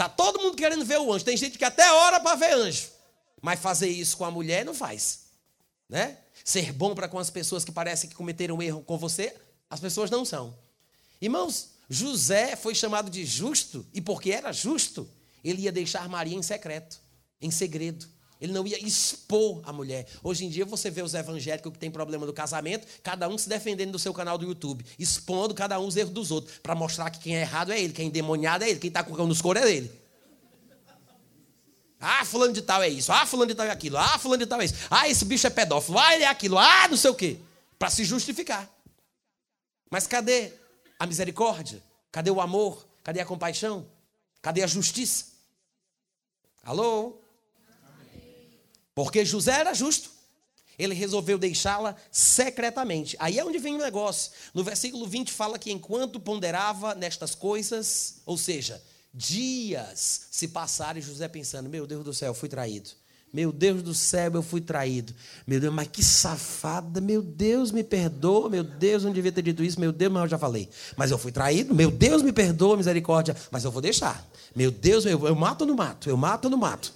[0.00, 1.26] Tá todo mundo querendo ver o anjo.
[1.26, 2.88] Tem gente que até ora para ver anjo.
[3.42, 5.26] Mas fazer isso com a mulher não faz.
[5.86, 6.16] Né?
[6.42, 9.36] Ser bom para com as pessoas que parecem que cometeram um erro com você,
[9.68, 10.56] as pessoas não são.
[11.20, 15.06] Irmãos, José foi chamado de justo, e porque era justo,
[15.44, 16.98] ele ia deixar Maria em secreto,
[17.38, 18.08] em segredo.
[18.40, 20.06] Ele não ia expor a mulher.
[20.22, 23.48] Hoje em dia você vê os evangélicos que têm problema do casamento, cada um se
[23.48, 27.10] defendendo do seu canal do YouTube, expondo cada um os erros dos outros, para mostrar
[27.10, 29.26] que quem é errado é ele, quem é endemoniado é ele, quem está com o
[29.26, 30.00] nos couro é ele.
[32.00, 33.12] Ah, fulano de tal é isso.
[33.12, 33.98] Ah, fulano de tal é aquilo.
[33.98, 34.74] Ah, fulano de tal é isso.
[34.90, 35.98] Ah, esse bicho é pedófilo.
[35.98, 36.58] Ah, ele é aquilo.
[36.58, 37.38] Ah, não sei o quê.
[37.78, 38.66] Para se justificar.
[39.90, 40.50] Mas cadê
[40.98, 41.82] a misericórdia?
[42.10, 42.88] Cadê o amor?
[43.04, 43.86] Cadê a compaixão?
[44.40, 45.26] Cadê a justiça?
[46.62, 47.19] Alô?
[49.02, 50.10] Porque José era justo.
[50.78, 53.16] Ele resolveu deixá-la secretamente.
[53.18, 54.30] Aí é onde vem o negócio.
[54.52, 58.82] No versículo 20 fala que enquanto ponderava nestas coisas, ou seja,
[59.12, 62.90] dias se passaram e José pensando: Meu Deus do céu, fui traído.
[63.32, 65.14] Meu Deus do céu, eu fui traído.
[65.46, 67.00] Meu Deus, mas que safada.
[67.00, 68.50] Meu Deus, me perdoa.
[68.50, 69.80] Meu Deus, não devia ter dito isso.
[69.80, 70.68] Meu Deus, mas eu já falei.
[70.96, 71.74] Mas eu fui traído.
[71.74, 73.34] Meu Deus, me perdoa, misericórdia.
[73.50, 74.28] Mas eu vou deixar.
[74.54, 76.10] Meu Deus, eu, eu mato não mato?
[76.10, 76.92] Eu mato não mato?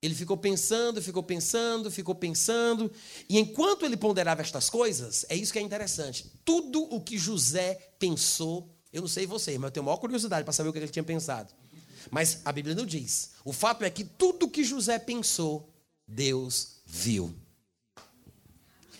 [0.00, 2.90] Ele ficou pensando, ficou pensando, ficou pensando.
[3.28, 6.30] E enquanto ele ponderava estas coisas, é isso que é interessante.
[6.44, 10.52] Tudo o que José pensou, eu não sei você, mas eu tenho maior curiosidade para
[10.52, 11.52] saber o que ele tinha pensado.
[12.10, 13.30] Mas a Bíblia não diz.
[13.44, 15.68] O fato é que tudo que José pensou,
[16.06, 17.34] Deus viu.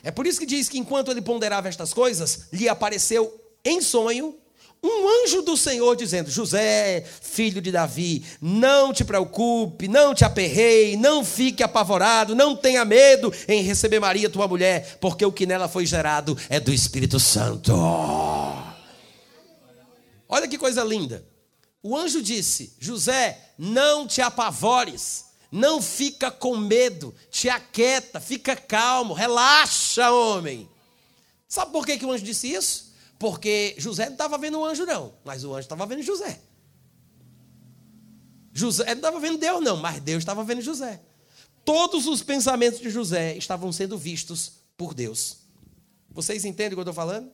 [0.03, 4.37] É por isso que diz que enquanto ele ponderava estas coisas, lhe apareceu em sonho
[4.83, 10.97] um anjo do Senhor dizendo: José, filho de Davi, não te preocupe, não te aperreie,
[10.97, 15.69] não fique apavorado, não tenha medo em receber Maria, tua mulher, porque o que nela
[15.69, 17.75] foi gerado é do Espírito Santo.
[20.29, 21.27] Olha que coisa linda.
[21.83, 29.13] O anjo disse: José, não te apavores, não fica com medo, te aquieta, fica calmo,
[29.13, 30.69] relaxa, homem.
[31.49, 32.88] Sabe por que, que o anjo disse isso?
[33.19, 36.41] Porque José não estava vendo o anjo, não, mas o anjo estava vendo José.
[38.53, 41.01] José não estava vendo Deus, não, mas Deus estava vendo José.
[41.65, 45.39] Todos os pensamentos de José estavam sendo vistos por Deus.
[46.11, 47.31] Vocês entendem o que eu estou falando?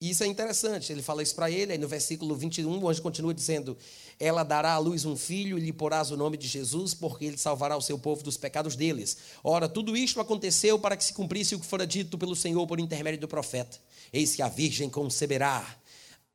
[0.00, 3.00] E isso é interessante, ele fala isso para ele, aí no versículo 21, o anjo
[3.00, 3.76] continua dizendo:
[4.18, 7.38] Ela dará à luz um filho e lhe porás o nome de Jesus, porque ele
[7.38, 9.16] salvará o seu povo dos pecados deles.
[9.42, 12.78] Ora, tudo isto aconteceu para que se cumprisse o que fora dito pelo Senhor por
[12.80, 13.78] intermédio do profeta.
[14.12, 15.76] Eis que a virgem conceberá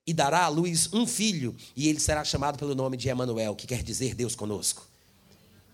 [0.08, 3.68] e dará à luz um filho, e ele será chamado pelo nome de Emanuel, que
[3.68, 4.88] quer dizer Deus conosco.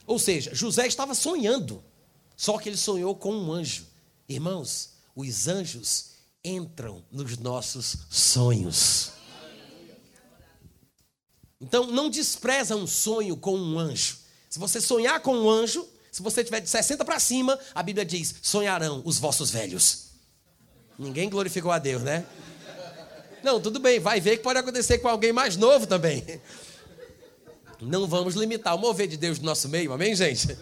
[0.06, 1.82] Ou seja, José estava sonhando,
[2.36, 3.86] só que ele sonhou com um anjo.
[4.28, 6.15] Irmãos, os anjos
[6.46, 9.12] entram nos nossos sonhos.
[11.60, 14.18] Então, não despreza um sonho com um anjo.
[14.50, 18.06] Se você sonhar com um anjo, se você tiver de 60 para cima, a Bíblia
[18.06, 20.06] diz: sonharão os vossos velhos.
[20.98, 22.26] Ninguém glorificou a Deus, né?
[23.44, 26.42] Não, tudo bem, vai ver que pode acontecer com alguém mais novo também.
[27.82, 30.58] Não vamos limitar o mover de Deus no nosso meio, amém, gente?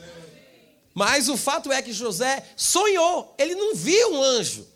[0.93, 4.72] Mas o fato é que José sonhou, ele não viu um anjo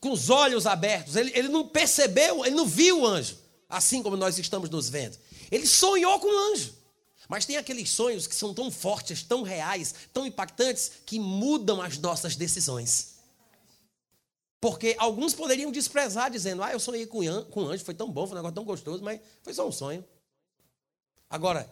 [0.00, 3.36] com os olhos abertos, ele, ele não percebeu, ele não viu o anjo,
[3.68, 5.18] assim como nós estamos nos vendo.
[5.50, 6.76] Ele sonhou com o anjo.
[7.28, 11.98] Mas tem aqueles sonhos que são tão fortes, tão reais, tão impactantes, que mudam as
[11.98, 13.18] nossas decisões.
[14.60, 18.34] Porque alguns poderiam desprezar, dizendo: Ah, eu sonhei com um anjo, foi tão bom, foi
[18.34, 20.04] um negócio tão gostoso, mas foi só um sonho.
[21.28, 21.70] Agora,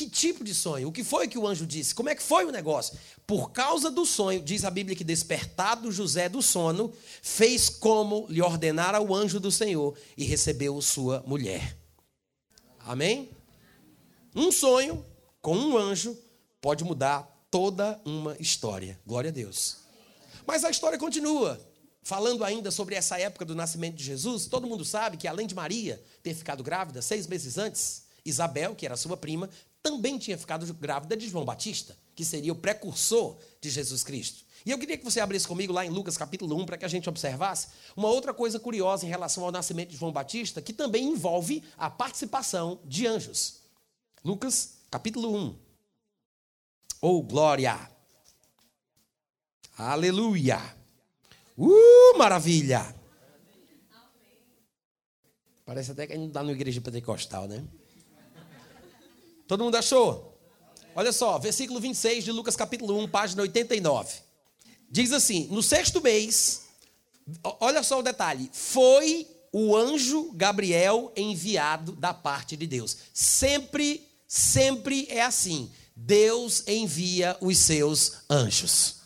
[0.00, 0.88] Que tipo de sonho?
[0.88, 1.94] O que foi que o anjo disse?
[1.94, 2.98] Como é que foi o negócio?
[3.26, 8.40] Por causa do sonho, diz a Bíblia que despertado José do sono, fez como lhe
[8.40, 11.76] ordenara o anjo do Senhor e recebeu sua mulher.
[12.78, 13.28] Amém?
[14.34, 15.04] Um sonho
[15.42, 16.16] com um anjo
[16.62, 18.98] pode mudar toda uma história.
[19.06, 19.80] Glória a Deus.
[20.46, 21.60] Mas a história continua.
[22.02, 25.54] Falando ainda sobre essa época do nascimento de Jesus, todo mundo sabe que além de
[25.54, 29.48] Maria ter ficado grávida seis meses antes, Isabel, que era sua prima,
[29.82, 34.44] também tinha ficado grávida de João Batista, que seria o precursor de Jesus Cristo.
[34.64, 36.88] E eu queria que você abrisse comigo lá em Lucas capítulo 1 para que a
[36.88, 41.08] gente observasse uma outra coisa curiosa em relação ao nascimento de João Batista, que também
[41.08, 43.60] envolve a participação de anjos.
[44.22, 45.58] Lucas capítulo 1.
[47.00, 47.90] Oh, glória!
[49.78, 50.60] Aleluia!
[51.56, 52.94] Uh, maravilha!
[55.64, 57.64] Parece até que a gente está na igreja pentecostal, né?
[59.50, 60.38] Todo mundo achou?
[60.94, 64.18] Olha só, versículo 26 de Lucas capítulo 1, página 89.
[64.88, 66.68] Diz assim: No sexto mês,
[67.58, 72.96] olha só o detalhe, foi o anjo Gabriel enviado da parte de Deus.
[73.12, 75.68] Sempre, sempre é assim.
[75.96, 78.98] Deus envia os seus anjos.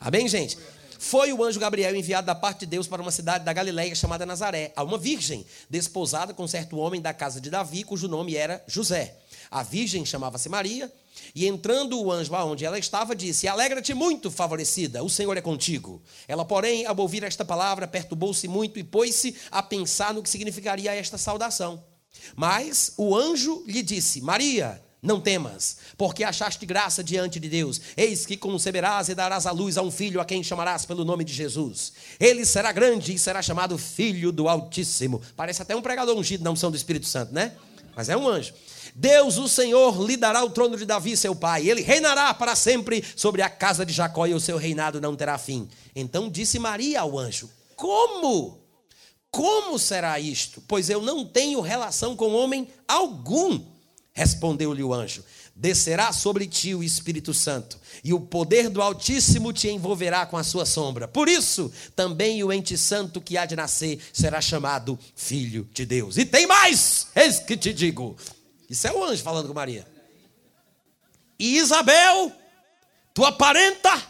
[0.00, 0.56] Amém, gente?
[0.98, 4.24] Foi o anjo Gabriel enviado da parte de Deus para uma cidade da Galileia chamada
[4.24, 8.64] Nazaré, a uma virgem desposada com certo homem da casa de Davi, cujo nome era
[8.66, 9.19] José.
[9.50, 10.92] A virgem chamava-se Maria,
[11.34, 16.02] e entrando o anjo aonde ela estava, disse: Alegra-te muito, favorecida, o Senhor é contigo.
[16.28, 20.94] Ela, porém, ao ouvir esta palavra, perturbou-se muito e pôs-se a pensar no que significaria
[20.94, 21.82] esta saudação.
[22.36, 27.80] Mas o anjo lhe disse: Maria, não temas, porque achaste graça diante de Deus.
[27.96, 31.24] Eis que conceberás e darás à luz a um filho a quem chamarás pelo nome
[31.24, 31.92] de Jesus.
[32.18, 35.22] Ele será grande e será chamado Filho do Altíssimo.
[35.34, 37.56] Parece até um pregador ungido na unção do Espírito Santo, né?
[38.00, 38.54] Mas é um anjo.
[38.94, 41.68] Deus, o Senhor, lhe dará o trono de Davi, seu pai.
[41.68, 45.36] Ele reinará para sempre sobre a casa de Jacó e o seu reinado não terá
[45.36, 45.68] fim.
[45.94, 48.58] Então disse Maria ao anjo: Como?
[49.30, 50.62] Como será isto?
[50.66, 53.60] Pois eu não tenho relação com homem algum.
[54.14, 55.22] Respondeu-lhe o anjo:
[55.60, 60.42] Descerá sobre ti o Espírito Santo, e o poder do Altíssimo te envolverá com a
[60.42, 61.06] sua sombra.
[61.06, 66.16] Por isso, também o ente santo que há de nascer será chamado Filho de Deus.
[66.16, 68.16] E tem mais, eis que te digo:
[68.70, 69.86] isso é o anjo falando com Maria.
[71.38, 72.32] E Isabel,
[73.12, 74.02] tua parenta,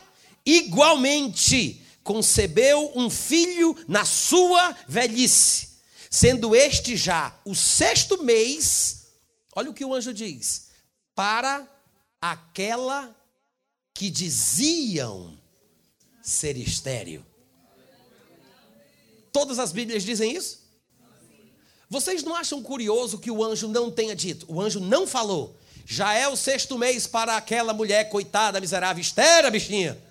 [0.46, 5.70] igualmente concebeu um filho na sua velhice,
[6.08, 9.08] sendo este já o sexto mês.
[9.56, 10.69] Olha o que o anjo diz:
[11.20, 11.68] para
[12.18, 13.14] aquela
[13.92, 15.38] que diziam
[16.22, 17.22] ser estéreo.
[19.30, 20.66] Todas as Bíblias dizem isso?
[21.90, 24.46] Vocês não acham curioso que o anjo não tenha dito?
[24.48, 25.61] O anjo não falou.
[25.85, 30.02] Já é o sexto mês para aquela mulher coitada, miserável, estéreo, bichinha.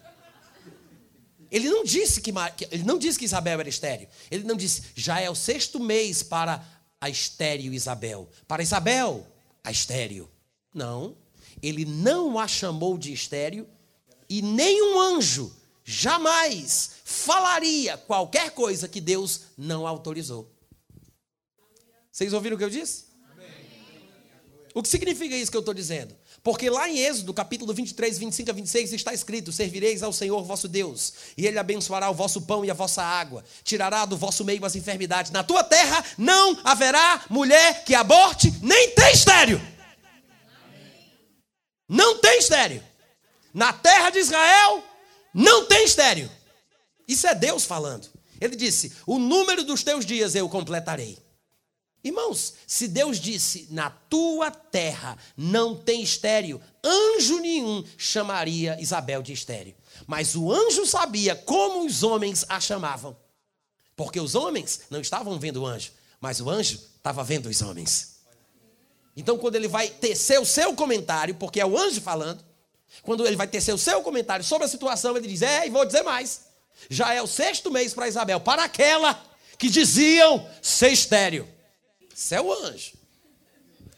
[1.49, 2.31] Ele não disse que
[2.69, 4.07] ele não disse que Isabel era estéreo.
[4.29, 6.63] Ele não disse, já é o sexto mês para
[7.01, 8.29] a estéreo Isabel.
[8.47, 9.25] Para Isabel,
[9.63, 10.29] a estéreo.
[10.73, 11.15] Não.
[11.61, 13.67] Ele não a chamou de estéreo
[14.29, 20.51] e nenhum anjo jamais falaria qualquer coisa que Deus não autorizou.
[22.11, 23.09] Vocês ouviram o que eu disse?
[24.73, 26.15] O que significa isso que eu estou dizendo?
[26.43, 30.67] Porque lá em Êxodo, capítulo 23, 25 a 26, está escrito: Servireis ao Senhor vosso
[30.67, 34.63] Deus, e Ele abençoará o vosso pão e a vossa água, tirará do vosso meio
[34.63, 35.31] as enfermidades.
[35.31, 39.59] Na tua terra não haverá mulher que aborte, nem tem estéreo.
[41.89, 42.83] Não tem estéreo.
[43.51, 44.83] Na terra de Israel,
[45.33, 46.29] não tem estéreo.
[47.07, 48.07] Isso é Deus falando.
[48.39, 51.17] Ele disse: O número dos teus dias eu completarei.
[52.03, 59.33] Irmãos, se Deus disse: Na tua terra não tem estéreo, anjo nenhum chamaria Isabel de
[59.33, 59.75] estéreo.
[60.05, 63.17] Mas o anjo sabia como os homens a chamavam.
[63.95, 65.91] Porque os homens não estavam vendo o anjo,
[66.21, 68.18] mas o anjo estava vendo os homens.
[69.15, 72.43] Então, quando ele vai tecer o seu comentário, porque é o anjo falando,
[73.01, 75.85] quando ele vai tecer o seu comentário sobre a situação, ele diz: É, e vou
[75.85, 76.41] dizer mais.
[76.89, 79.21] Já é o sexto mês para Isabel, para aquela
[79.57, 81.47] que diziam ser estéreo.
[82.15, 82.93] Isso é o anjo.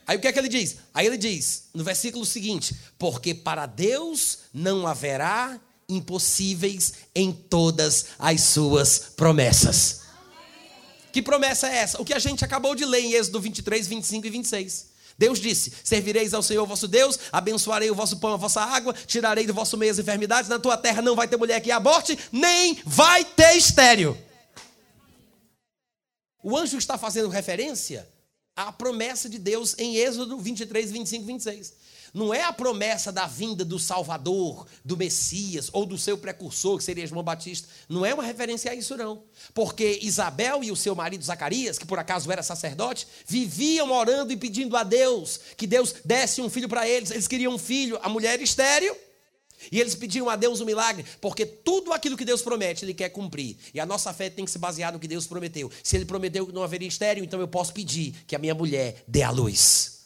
[0.07, 0.77] Aí o que é que ele diz?
[0.93, 8.41] Aí ele diz, no versículo seguinte: Porque para Deus não haverá impossíveis em todas as
[8.41, 10.01] suas promessas.
[11.11, 12.01] Que promessa é essa?
[12.01, 14.90] O que a gente acabou de ler em Êxodo 23, 25 e 26.
[15.21, 19.45] Deus disse: Servireis ao Senhor vosso Deus, abençoarei o vosso pão, a vossa água, tirarei
[19.45, 22.81] do vosso meio as enfermidades, na tua terra não vai ter mulher que aborte, nem
[22.83, 24.17] vai ter estéreo.
[26.43, 28.09] O anjo está fazendo referência
[28.55, 31.73] à promessa de Deus em Êxodo 23, 25 e 26.
[32.13, 36.83] Não é a promessa da vinda do Salvador, do Messias ou do seu precursor, que
[36.83, 37.67] seria João Batista.
[37.87, 39.23] Não é uma referência a isso, não.
[39.53, 44.37] Porque Isabel e o seu marido Zacarias, que por acaso era sacerdote, viviam orando e
[44.37, 47.11] pedindo a Deus que Deus desse um filho para eles.
[47.11, 48.95] Eles queriam um filho, a mulher era estéreo.
[49.71, 53.09] E eles pediam a Deus um milagre, porque tudo aquilo que Deus promete, Ele quer
[53.09, 53.57] cumprir.
[53.73, 55.69] E a nossa fé tem que se basear no que Deus prometeu.
[55.83, 59.03] Se Ele prometeu que não haveria estéreo, então eu posso pedir que a minha mulher
[59.07, 60.00] dê a luz.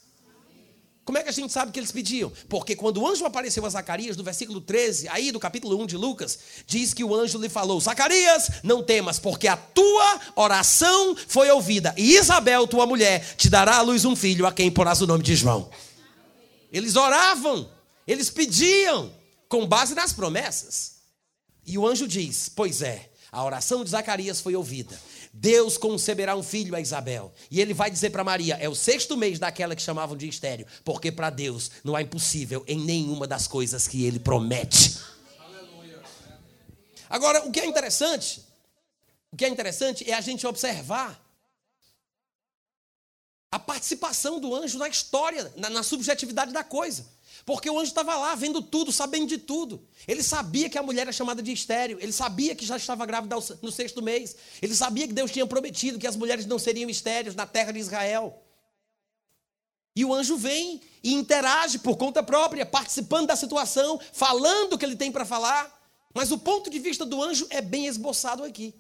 [1.05, 2.31] Como é que a gente sabe que eles pediam?
[2.49, 5.97] Porque quando o anjo apareceu a Zacarias, no versículo 13, aí do capítulo 1 de
[5.97, 11.51] Lucas, diz que o anjo lhe falou: Zacarias, não temas, porque a tua oração foi
[11.51, 15.05] ouvida, e Isabel, tua mulher, te dará à luz um filho, a quem porás o
[15.05, 15.69] nome de João.
[16.71, 17.69] Eles oravam,
[18.07, 19.13] eles pediam,
[19.47, 20.95] com base nas promessas.
[21.67, 24.99] E o anjo diz: Pois é, a oração de Zacarias foi ouvida.
[25.37, 27.33] Deus conceberá um filho a Isabel.
[27.51, 30.65] E ele vai dizer para Maria: é o sexto mês daquela que chamavam de estéreo,
[30.83, 34.97] porque para Deus não há impossível em nenhuma das coisas que ele promete.
[37.09, 38.43] Agora, o que é interessante,
[39.31, 41.21] o que é interessante é a gente observar
[43.51, 47.05] a participação do anjo na história, na, na subjetividade da coisa.
[47.45, 49.87] Porque o anjo estava lá, vendo tudo, sabendo de tudo.
[50.07, 51.99] Ele sabia que a mulher era chamada de estéreo.
[52.01, 54.35] Ele sabia que já estava grávida no sexto mês.
[54.59, 57.77] Ele sabia que Deus tinha prometido que as mulheres não seriam estéreos na terra de
[57.77, 58.41] Israel.
[59.95, 64.83] E o anjo vem e interage por conta própria, participando da situação, falando o que
[64.83, 65.71] ele tem para falar.
[66.15, 68.73] Mas o ponto de vista do anjo é bem esboçado aqui.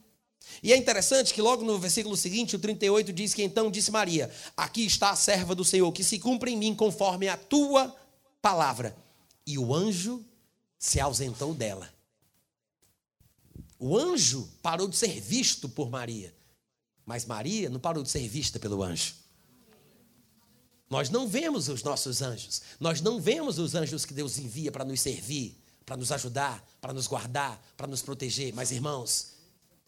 [0.63, 4.31] E é interessante que logo no versículo seguinte, o 38, diz que então disse Maria:
[4.57, 7.95] Aqui está a serva do Senhor, que se cumpra em mim conforme a tua
[8.45, 8.95] palavra.
[9.43, 10.23] E o anjo
[10.77, 11.91] se ausentou dela.
[13.79, 16.31] O anjo parou de ser visto por Maria,
[17.03, 19.15] mas Maria não parou de ser vista pelo anjo.
[20.87, 24.85] Nós não vemos os nossos anjos, nós não vemos os anjos que Deus envia para
[24.85, 28.53] nos servir, para nos ajudar, para nos guardar, para nos proteger.
[28.53, 29.33] Mas irmãos,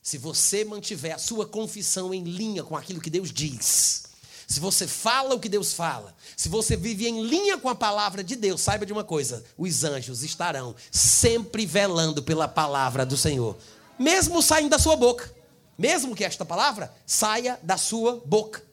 [0.02, 4.07] se você mantiver a sua confissão em linha com aquilo que Deus diz,
[4.48, 8.24] se você fala o que Deus fala, se você vive em linha com a palavra
[8.24, 13.58] de Deus, saiba de uma coisa: os anjos estarão sempre velando pela palavra do Senhor,
[14.00, 15.30] mesmo saindo da sua boca,
[15.78, 18.64] mesmo que esta palavra saia da sua boca.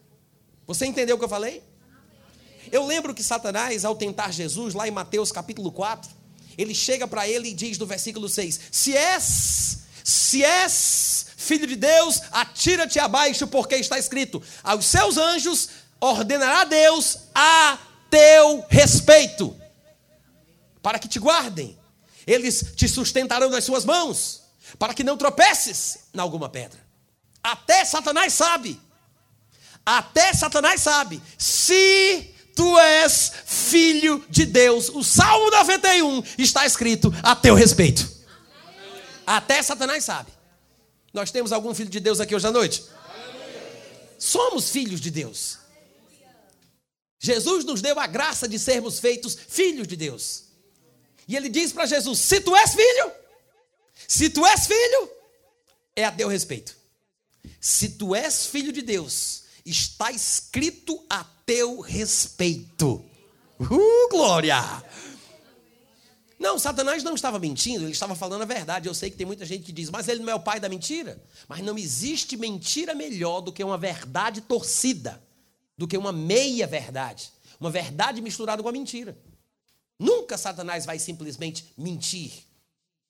[0.65, 1.61] Você entendeu o que eu falei?
[2.71, 6.09] Eu lembro que Satanás, ao tentar Jesus, lá em Mateus capítulo 4,
[6.57, 11.14] ele chega para ele e diz no versículo 6: Se és, se és
[11.45, 15.69] filho de Deus, atira-te abaixo, porque está escrito: aos seus anjos
[15.99, 17.77] ordenará Deus a
[18.09, 19.55] teu respeito,
[20.81, 21.77] para que te guardem,
[22.25, 24.41] eles te sustentarão nas suas mãos,
[24.77, 26.79] para que não tropeces em alguma pedra.
[27.43, 28.81] Até Satanás sabe,
[29.85, 37.35] até Satanás sabe, se tu és filho de Deus, o Salmo 91 está escrito a
[37.35, 38.09] teu respeito.
[39.27, 40.34] Até Satanás sabe.
[41.15, 42.83] Nós temos algum filho de Deus aqui hoje à noite?
[44.19, 45.59] Somos filhos de Deus.
[47.17, 50.43] Jesus nos deu a graça de sermos feitos filhos de Deus.
[51.25, 53.11] E ele diz para Jesus: se tu és filho,
[54.05, 55.09] se tu és filho,
[55.95, 56.75] é a teu respeito.
[57.61, 63.05] Se tu és filho de Deus, está escrito a teu respeito.
[63.57, 64.83] Uh, glória!
[66.37, 68.87] Não, Satanás não estava mentindo, ele estava falando a verdade.
[68.87, 70.67] Eu sei que tem muita gente que diz, mas ele não é o pai da
[70.67, 71.23] mentira.
[71.47, 75.21] Mas não existe mentira melhor do que uma verdade torcida,
[75.77, 77.31] do que uma meia verdade.
[77.59, 79.17] Uma verdade misturada com a mentira.
[79.97, 82.43] Nunca Satanás vai simplesmente mentir.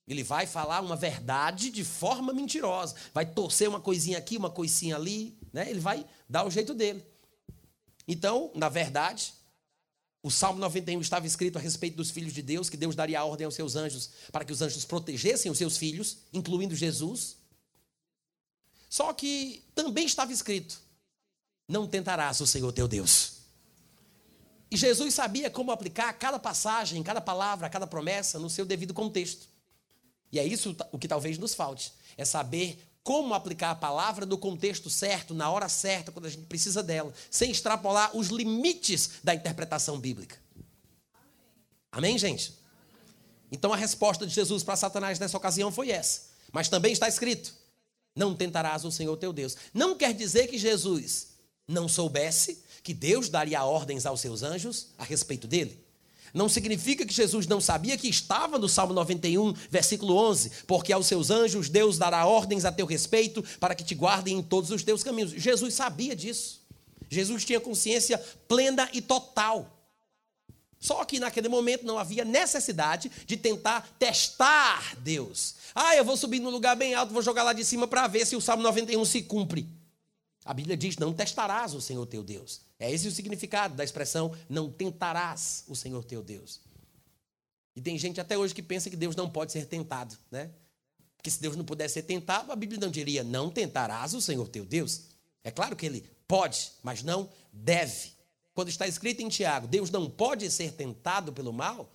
[0.07, 2.95] Ele vai falar uma verdade de forma mentirosa.
[3.11, 5.35] Vai torcer uma coisinha aqui, uma coisinha ali.
[5.51, 5.67] Né?
[5.67, 7.03] Ele vai dar o jeito dele.
[8.07, 9.33] Então, na verdade,
[10.25, 13.45] o Salmo 91 estava escrito a respeito dos filhos de Deus, que Deus daria ordem
[13.45, 17.37] aos seus anjos para que os anjos protegessem os seus filhos, incluindo Jesus.
[18.89, 20.81] Só que também estava escrito:
[21.67, 23.33] Não tentarás o Senhor teu Deus.
[24.71, 29.47] E Jesus sabia como aplicar cada passagem, cada palavra, cada promessa no seu devido contexto.
[30.31, 34.35] E é isso o que talvez nos falte: é saber como aplicar a palavra no
[34.35, 39.35] contexto certo, na hora certa, quando a gente precisa dela, sem extrapolar os limites da
[39.35, 40.35] interpretação bíblica.
[41.91, 42.57] Amém, gente?
[43.51, 46.23] Então a resposta de Jesus para Satanás nessa ocasião foi essa.
[46.51, 47.53] Mas também está escrito:
[48.15, 49.55] Não tentarás o Senhor teu Deus.
[49.71, 51.35] Não quer dizer que Jesus
[51.67, 55.84] não soubesse que Deus daria ordens aos seus anjos a respeito dele.
[56.35, 61.07] Não significa que Jesus não sabia que estava no Salmo 91, versículo 11, porque aos
[61.07, 64.83] seus anjos Deus dará ordens a teu respeito para que te guardem em todos os
[64.83, 65.31] teus caminhos.
[65.31, 66.61] Jesus sabia disso.
[67.09, 68.17] Jesus tinha consciência
[68.49, 69.71] plena e total
[70.77, 75.55] Só que naquele momento não havia necessidade de tentar testar Deus.
[75.73, 78.27] Ah, eu vou subir num lugar bem alto, vou jogar lá de cima para ver
[78.27, 79.69] se o Salmo 91 se cumpre.
[80.45, 82.61] A Bíblia diz: não testarás o Senhor teu Deus.
[82.79, 86.61] É esse o significado da expressão não tentarás o Senhor teu Deus.
[87.75, 90.51] E tem gente até hoje que pensa que Deus não pode ser tentado, né?
[91.17, 94.47] Porque se Deus não pudesse ser tentado, a Bíblia não diria: não tentarás o Senhor
[94.47, 95.05] teu Deus.
[95.43, 98.13] É claro que ele pode, mas não deve.
[98.53, 101.91] Quando está escrito em Tiago, Deus não pode ser tentado pelo mal,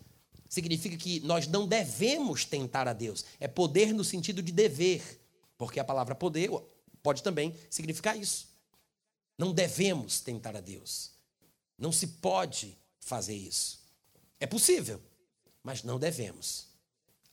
[0.48, 3.24] significa que nós não devemos tentar a Deus.
[3.38, 5.20] É poder no sentido de dever,
[5.56, 6.50] porque a palavra poder
[7.02, 8.48] pode também significar isso.
[9.36, 11.10] Não devemos tentar a Deus.
[11.78, 13.80] Não se pode fazer isso.
[14.38, 15.00] É possível,
[15.62, 16.66] mas não devemos.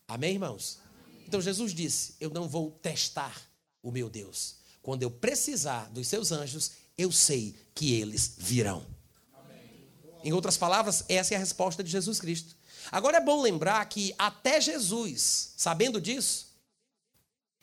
[0.08, 0.80] Amém, irmãos?
[1.28, 3.50] Então Jesus disse: Eu não vou testar
[3.84, 4.56] o meu Deus.
[4.82, 8.86] Quando eu precisar dos seus anjos, eu sei que eles virão.
[10.24, 12.56] Em outras palavras, essa é a resposta de Jesus Cristo.
[12.92, 16.47] Agora é bom lembrar que até Jesus, sabendo disso,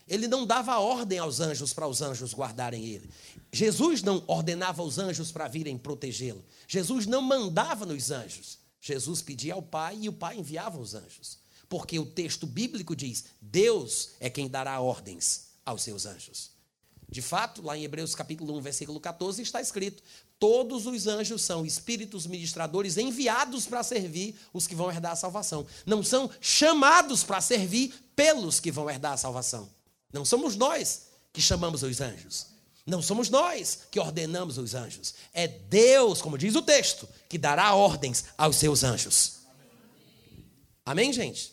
[0.07, 3.09] ele não dava ordem aos anjos para os anjos guardarem ele.
[3.53, 6.45] Jesus não ordenava aos anjos para virem protegê-lo.
[6.69, 8.59] Jesus não mandava nos anjos.
[8.81, 11.39] Jesus pedia ao Pai e o Pai enviava os anjos.
[11.69, 16.51] Porque o texto bíblico diz: Deus é quem dará ordens aos seus anjos.
[17.09, 20.03] De fato, lá em Hebreus capítulo 1, versículo 14, está escrito:
[20.39, 25.67] Todos os anjos são espíritos ministradores enviados para servir os que vão herdar a salvação.
[25.87, 29.71] Não são chamados para servir pelos que vão herdar a salvação.
[30.15, 32.47] Não somos nós que chamamos os anjos.
[32.87, 35.13] Não somos nós que ordenamos os anjos.
[35.33, 39.41] É Deus, como diz o texto, que dará ordens aos seus anjos.
[40.87, 41.53] Amém, gente?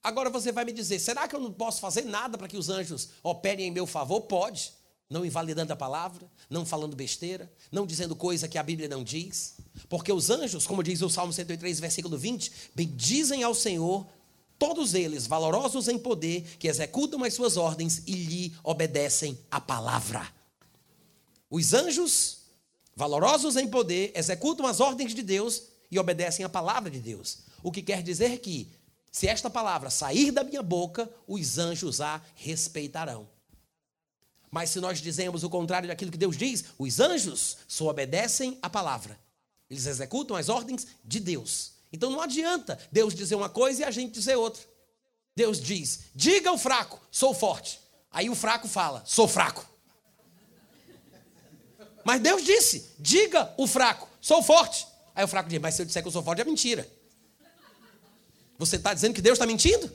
[0.00, 2.68] Agora você vai me dizer: será que eu não posso fazer nada para que os
[2.68, 4.20] anjos operem em meu favor?
[4.22, 4.72] Pode.
[5.08, 9.56] Não invalidando a palavra, não falando besteira, não dizendo coisa que a Bíblia não diz.
[9.88, 14.06] Porque os anjos, como diz o Salmo 103, versículo 20, bendizem ao Senhor,
[14.60, 20.30] todos eles valorosos em poder, que executam as suas ordens e lhe obedecem a palavra.
[21.48, 22.42] Os anjos,
[22.94, 27.38] valorosos em poder, executam as ordens de Deus e obedecem a palavra de Deus.
[27.62, 28.70] O que quer dizer que
[29.10, 33.26] se esta palavra sair da minha boca, os anjos a respeitarão.
[34.50, 38.68] Mas se nós dizemos o contrário daquilo que Deus diz, os anjos só obedecem a
[38.68, 39.18] palavra.
[39.70, 41.79] Eles executam as ordens de Deus.
[41.92, 44.62] Então não adianta Deus dizer uma coisa e a gente dizer outra.
[45.34, 47.80] Deus diz: diga ao fraco, sou forte.
[48.10, 49.66] Aí o fraco fala: sou fraco.
[52.04, 54.86] Mas Deus disse: diga o fraco, sou forte.
[55.14, 56.88] Aí o fraco diz: mas se eu disser que eu sou forte, é mentira.
[58.58, 59.90] Você está dizendo que Deus está mentindo?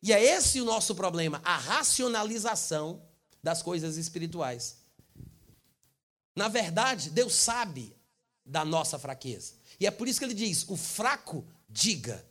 [0.00, 3.02] E é esse o nosso problema, a racionalização
[3.42, 4.76] das coisas espirituais.
[6.36, 7.96] Na verdade, Deus sabe
[8.44, 9.54] da nossa fraqueza.
[9.78, 12.24] E é por isso que ele diz: o fraco diga.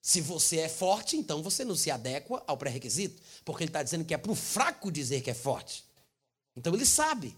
[0.00, 4.04] Se você é forte, então você não se adequa ao pré-requisito, porque ele está dizendo
[4.04, 5.84] que é para o fraco dizer que é forte.
[6.56, 7.36] Então ele sabe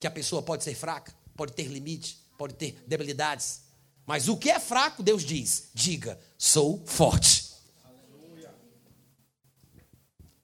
[0.00, 3.62] que a pessoa pode ser fraca, pode ter limite, pode ter debilidades.
[4.06, 7.52] Mas o que é fraco, Deus diz: diga, sou forte.
[7.84, 8.54] Aleluia.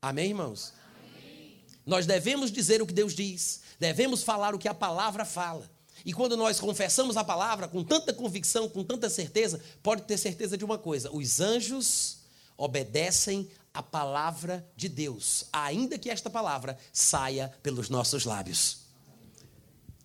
[0.01, 0.75] Amém, irmãos?
[0.87, 1.65] Amém.
[1.85, 5.74] Nós devemos dizer o que Deus diz, devemos falar o que a palavra fala.
[6.05, 10.57] E quando nós confessamos a palavra com tanta convicção, com tanta certeza, pode ter certeza
[10.57, 12.19] de uma coisa: os anjos
[12.57, 18.85] obedecem a palavra de Deus, ainda que esta palavra saia pelos nossos lábios.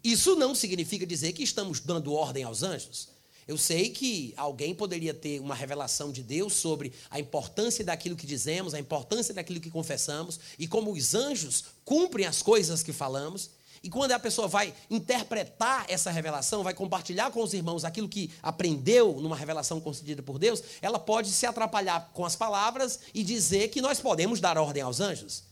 [0.03, 3.09] Isso não significa dizer que estamos dando ordem aos anjos.
[3.47, 8.27] Eu sei que alguém poderia ter uma revelação de Deus sobre a importância daquilo que
[8.27, 13.49] dizemos, a importância daquilo que confessamos e como os anjos cumprem as coisas que falamos.
[13.83, 18.31] E quando a pessoa vai interpretar essa revelação, vai compartilhar com os irmãos aquilo que
[18.41, 23.69] aprendeu numa revelação concedida por Deus, ela pode se atrapalhar com as palavras e dizer
[23.69, 25.43] que nós podemos dar ordem aos anjos.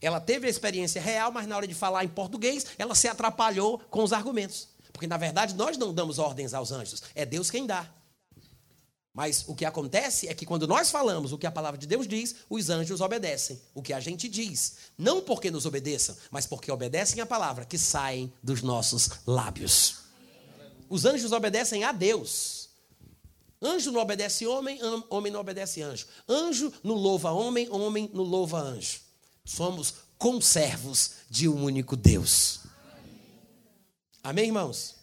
[0.00, 3.78] Ela teve a experiência real, mas na hora de falar em português, ela se atrapalhou
[3.90, 4.68] com os argumentos.
[4.92, 7.88] Porque na verdade nós não damos ordens aos anjos, é Deus quem dá.
[9.14, 12.08] Mas o que acontece é que quando nós falamos o que a palavra de Deus
[12.08, 14.76] diz, os anjos obedecem o que a gente diz.
[14.96, 19.96] Não porque nos obedeçam, mas porque obedecem a palavra que saem dos nossos lábios.
[20.88, 22.70] Os anjos obedecem a Deus.
[23.60, 26.06] Anjo não obedece homem, homem não obedece anjo.
[26.28, 29.00] Anjo não louva homem, homem não louva anjo.
[29.44, 32.60] Somos conservos de um único Deus.
[34.22, 35.01] Amém, irmãos?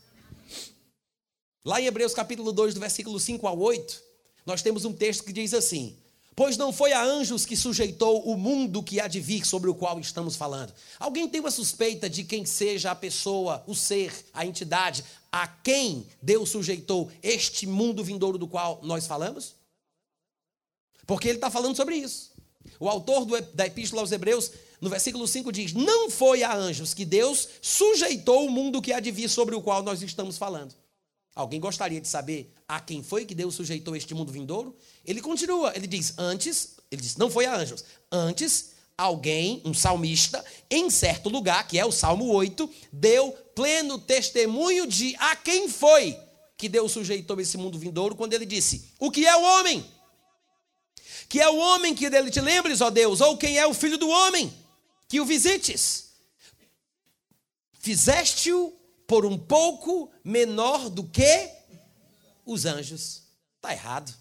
[1.63, 4.01] Lá em Hebreus capítulo 2, do versículo 5 ao 8,
[4.45, 5.97] nós temos um texto que diz assim:
[6.33, 9.75] Pois não foi a anjos que sujeitou o mundo que há de vir sobre o
[9.75, 10.73] qual estamos falando.
[10.97, 16.07] Alguém tem uma suspeita de quem seja a pessoa, o ser, a entidade, a quem
[16.21, 19.53] Deus sujeitou este mundo vindouro do qual nós falamos?
[21.05, 22.31] Porque ele está falando sobre isso.
[22.79, 24.49] O autor do, da Epístola aos Hebreus,
[24.79, 29.01] no versículo 5, diz: Não foi a anjos que Deus sujeitou o mundo que há
[29.01, 30.73] de vir sobre o qual nós estamos falando.
[31.39, 34.75] Alguém gostaria de saber a quem foi que Deus sujeitou este mundo vindouro?
[35.05, 40.43] Ele continua, ele diz: Antes, ele diz, não foi a anjos, antes alguém, um salmista,
[40.69, 46.19] em certo lugar, que é o Salmo 8, deu pleno testemunho de a quem foi
[46.57, 49.85] que Deus sujeitou esse mundo vindouro, quando ele disse: O que é o homem?
[51.29, 53.97] que é o homem que dele te lembres, ó Deus, ou quem é o filho
[53.97, 54.51] do homem,
[55.07, 56.09] que o visites.
[57.79, 58.78] Fizeste-o
[59.09, 61.51] por um pouco menor do que
[62.45, 63.23] os anjos.
[63.55, 64.13] Está errado.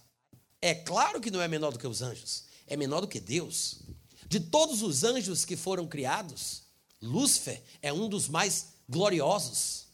[0.62, 3.82] É claro que não é menor do que os anjos, é menor do que Deus.
[4.26, 6.62] De todos os anjos que foram criados,
[7.02, 9.88] Lúcifer é um dos mais gloriosos.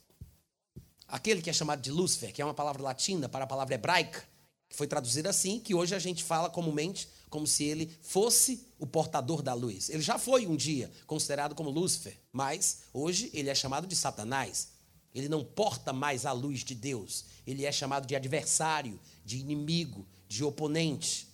[1.09, 4.25] Aquele que é chamado de Lúcifer, que é uma palavra latina para a palavra hebraica,
[4.71, 9.43] foi traduzido assim, que hoje a gente fala comumente como se ele fosse o portador
[9.43, 9.89] da luz.
[9.89, 14.74] Ele já foi um dia considerado como Lúcifer, mas hoje ele é chamado de Satanás.
[15.15, 17.25] Ele não porta mais a luz de Deus.
[17.47, 21.29] Ele é chamado de adversário, de inimigo, de oponente.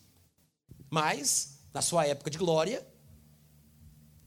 [0.90, 2.86] Mas, na sua época de glória,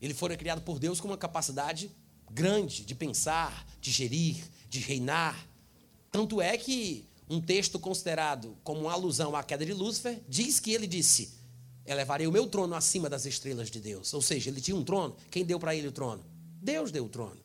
[0.02, 1.92] ele foi criado por Deus com uma capacidade
[2.32, 5.48] grande de pensar, de gerir, de reinar.
[6.12, 10.72] Tanto é que um texto considerado como uma alusão à queda de Lúcifer, diz que
[10.72, 11.34] ele disse:
[11.86, 14.14] Elevarei o meu trono acima das estrelas de Deus.
[14.14, 15.16] Ou seja, ele tinha um trono.
[15.30, 16.24] Quem deu para ele o trono?
[16.62, 17.43] Deus deu o trono.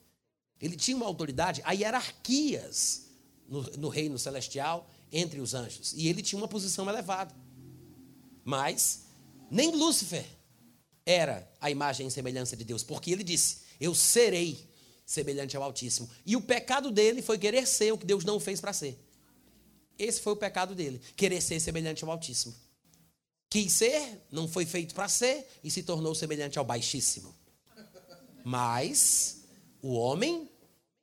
[0.61, 3.09] Ele tinha uma autoridade, há hierarquias
[3.49, 5.93] no, no reino celestial entre os anjos.
[5.95, 7.35] E ele tinha uma posição elevada.
[8.45, 9.05] Mas
[9.51, 10.27] nem Lúcifer
[11.05, 14.69] era a imagem e semelhança de Deus, porque ele disse: Eu serei
[15.07, 16.09] semelhante ao Altíssimo.
[16.27, 18.99] E o pecado dele foi querer ser o que Deus não fez para ser.
[19.99, 22.55] Esse foi o pecado dele, querer ser semelhante ao Altíssimo.
[23.51, 27.35] Quis ser, não foi feito para ser e se tornou semelhante ao Baixíssimo.
[28.45, 29.38] Mas
[29.83, 30.49] o homem,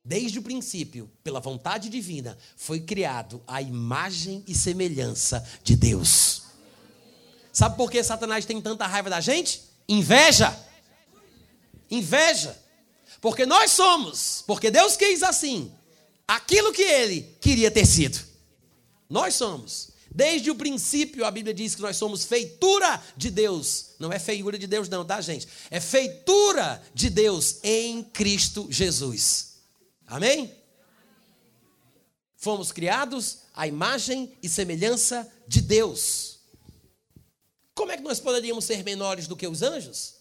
[0.04, 6.42] desde o princípio, pela vontade divina, foi criado à imagem e semelhança de Deus.
[7.52, 9.62] Sabe por que Satanás tem tanta raiva da gente?
[9.88, 10.54] Inveja.
[11.90, 12.56] Inveja.
[13.20, 15.72] Porque nós somos, porque Deus quis assim,
[16.28, 18.18] aquilo que ele queria ter sido.
[19.08, 19.95] Nós somos.
[20.16, 23.90] Desde o princípio, a Bíblia diz que nós somos feitura de Deus.
[23.98, 25.46] Não é feiura de Deus, não, tá, gente?
[25.70, 29.58] É feitura de Deus em Cristo Jesus.
[30.06, 30.56] Amém?
[32.34, 36.38] Fomos criados à imagem e semelhança de Deus.
[37.74, 40.14] Como é que nós poderíamos ser menores do que os anjos?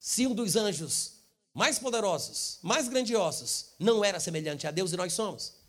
[0.00, 1.12] Se um dos anjos
[1.54, 5.61] mais poderosos, mais grandiosos, não era semelhante a Deus e nós somos.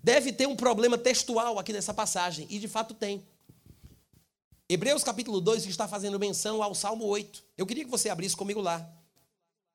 [0.00, 3.26] Deve ter um problema textual aqui nessa passagem, e de fato tem.
[4.68, 7.42] Hebreus capítulo 2 está fazendo menção ao Salmo 8.
[7.58, 8.88] Eu queria que você abrisse comigo lá.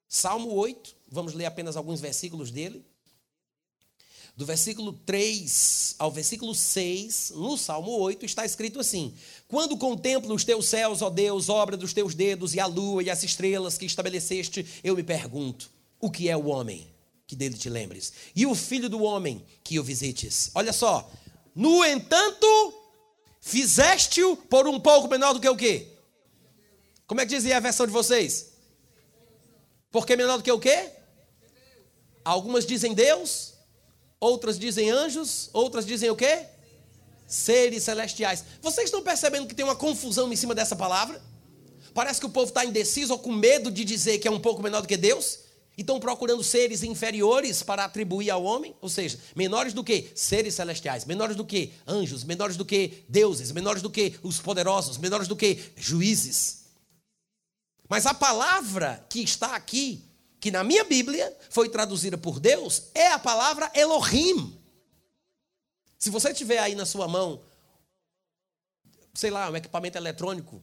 [0.08, 2.86] Salmo 8, vamos ler apenas alguns versículos dele.
[4.36, 9.14] Do versículo 3 ao versículo 6, no Salmo 8, está escrito assim:
[9.48, 13.10] Quando contemplo os teus céus, ó Deus, obra dos teus dedos, e a lua e
[13.10, 16.88] as estrelas que estabeleceste, eu me pergunto: o que é o homem?
[17.28, 20.50] Que dele te lembres, e o filho do homem que o visites.
[20.56, 21.12] Olha só,
[21.54, 22.48] no entanto,
[23.42, 25.90] fizeste-o por um pouco menor do que o quê?
[27.06, 28.54] Como é que dizia a versão de vocês?
[29.92, 30.92] Porque menor do que o quê?
[32.24, 33.54] Algumas dizem Deus,
[34.20, 36.46] outras dizem anjos, outras dizem o quê?
[37.26, 38.44] Seres celestiais.
[38.62, 41.22] Vocês estão percebendo que tem uma confusão em cima dessa palavra?
[41.94, 44.62] Parece que o povo está indeciso ou com medo de dizer que é um pouco
[44.62, 45.47] menor do que Deus.
[45.78, 50.56] E estão procurando seres inferiores para atribuir ao homem, ou seja, menores do que seres
[50.56, 55.28] celestiais, menores do que anjos, menores do que deuses, menores do que os poderosos, menores
[55.28, 56.66] do que juízes.
[57.88, 60.04] Mas a palavra que está aqui,
[60.40, 64.60] que na minha Bíblia foi traduzida por Deus, é a palavra Elohim.
[66.00, 67.44] Se você tiver aí na sua mão,
[69.14, 70.62] sei lá, um equipamento eletrônico,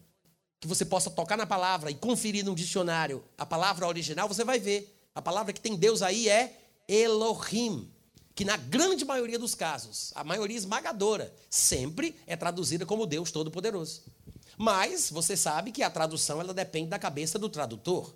[0.60, 4.58] que você possa tocar na palavra e conferir no dicionário a palavra original, você vai
[4.58, 6.58] ver a palavra que tem Deus aí é
[6.88, 7.90] Elohim,
[8.34, 14.02] que na grande maioria dos casos, a maioria esmagadora, sempre é traduzida como Deus Todo-Poderoso.
[14.58, 18.14] Mas você sabe que a tradução ela depende da cabeça do tradutor.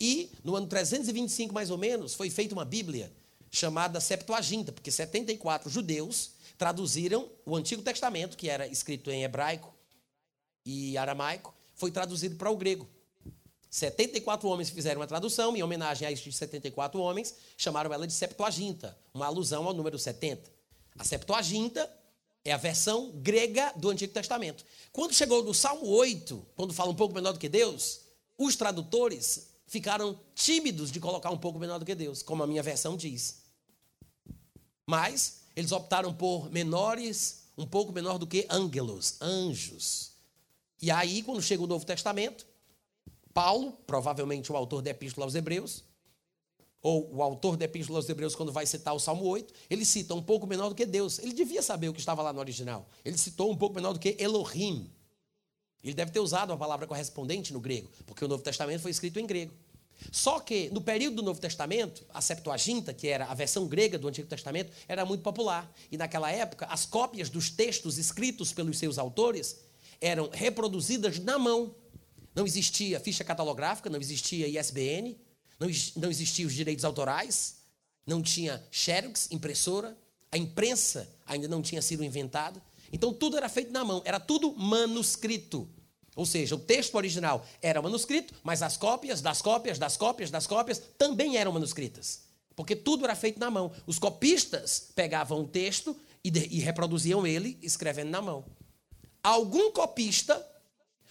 [0.00, 3.12] E no ano 325 mais ou menos foi feita uma Bíblia
[3.50, 9.74] chamada Septuaginta, porque 74 judeus traduziram o Antigo Testamento, que era escrito em hebraico
[10.64, 12.88] e aramaico, foi traduzido para o grego.
[13.70, 18.96] 74 homens fizeram a tradução, em homenagem a estes 74 homens, chamaram ela de Septuaginta,
[19.12, 20.50] uma alusão ao número 70.
[20.98, 21.90] A Septuaginta
[22.44, 24.64] é a versão grega do Antigo Testamento.
[24.90, 28.00] Quando chegou no Salmo 8, quando fala um pouco menor do que Deus,
[28.38, 32.62] os tradutores ficaram tímidos de colocar um pouco menor do que Deus, como a minha
[32.62, 33.42] versão diz.
[34.86, 40.12] Mas eles optaram por menores, um pouco menor do que ângelos, anjos.
[40.80, 42.46] E aí, quando chega o Novo Testamento,
[43.32, 45.84] Paulo, provavelmente o autor da Epístola aos Hebreus,
[46.80, 50.14] ou o autor da Epístola aos Hebreus, quando vai citar o Salmo 8, ele cita
[50.14, 51.18] um pouco menor do que Deus.
[51.18, 52.88] Ele devia saber o que estava lá no original.
[53.04, 54.90] Ele citou um pouco menor do que Elohim.
[55.82, 59.18] Ele deve ter usado a palavra correspondente no grego, porque o Novo Testamento foi escrito
[59.18, 59.52] em grego.
[60.12, 64.06] Só que no período do Novo Testamento, a Septuaginta, que era a versão grega do
[64.06, 65.70] Antigo Testamento, era muito popular.
[65.90, 69.56] E naquela época, as cópias dos textos escritos pelos seus autores
[70.00, 71.74] eram reproduzidas na mão.
[72.38, 75.18] Não existia ficha catalográfica, não existia ISBN,
[75.58, 77.56] não, não existiam os direitos autorais,
[78.06, 79.98] não tinha xerox, impressora,
[80.30, 82.62] a imprensa ainda não tinha sido inventada.
[82.92, 85.68] Então tudo era feito na mão, era tudo manuscrito.
[86.14, 90.46] Ou seja, o texto original era manuscrito, mas as cópias das cópias das cópias das
[90.46, 92.20] cópias também eram manuscritas.
[92.54, 93.72] Porque tudo era feito na mão.
[93.84, 98.44] Os copistas pegavam o texto e, de, e reproduziam ele escrevendo na mão.
[99.24, 100.40] Algum copista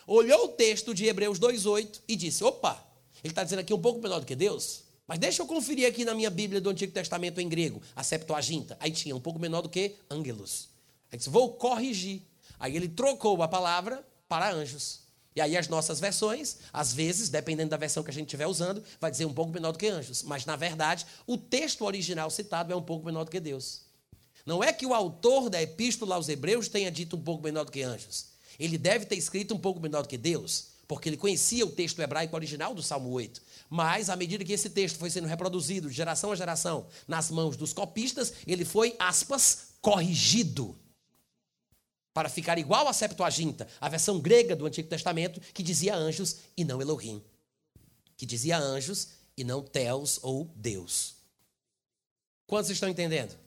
[0.07, 2.83] olhou o texto de Hebreus 2,8 e disse: opa,
[3.23, 4.87] ele está dizendo aqui um pouco menor do que Deus.
[5.05, 8.75] Mas deixa eu conferir aqui na minha Bíblia do Antigo Testamento em grego, a Septuaginta.
[8.79, 10.69] Aí tinha um pouco menor do que ângelos.
[11.11, 12.21] Aí disse, vou corrigir.
[12.59, 15.01] Aí ele trocou a palavra para anjos.
[15.33, 18.83] E aí as nossas versões, às vezes, dependendo da versão que a gente estiver usando,
[18.99, 20.23] vai dizer um pouco menor do que anjos.
[20.23, 23.81] Mas, na verdade, o texto original citado é um pouco menor do que Deus.
[24.45, 27.71] Não é que o autor da epístola aos Hebreus tenha dito um pouco menor do
[27.71, 28.36] que anjos.
[28.59, 32.01] Ele deve ter escrito um pouco menor do que Deus, porque ele conhecia o texto
[32.01, 33.41] hebraico original do Salmo 8.
[33.69, 37.57] Mas, à medida que esse texto foi sendo reproduzido de geração a geração nas mãos
[37.57, 40.77] dos copistas, ele foi, aspas, corrigido
[42.13, 46.63] para ficar igual à Septuaginta, a versão grega do Antigo Testamento, que dizia anjos e
[46.63, 47.21] não Elohim,
[48.15, 51.15] que dizia anjos e não Theos ou Deus.
[52.47, 53.37] Quantos estão entendendo?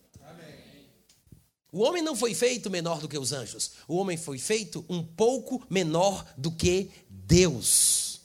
[1.73, 5.03] O homem não foi feito menor do que os anjos, o homem foi feito um
[5.03, 8.21] pouco menor do que Deus.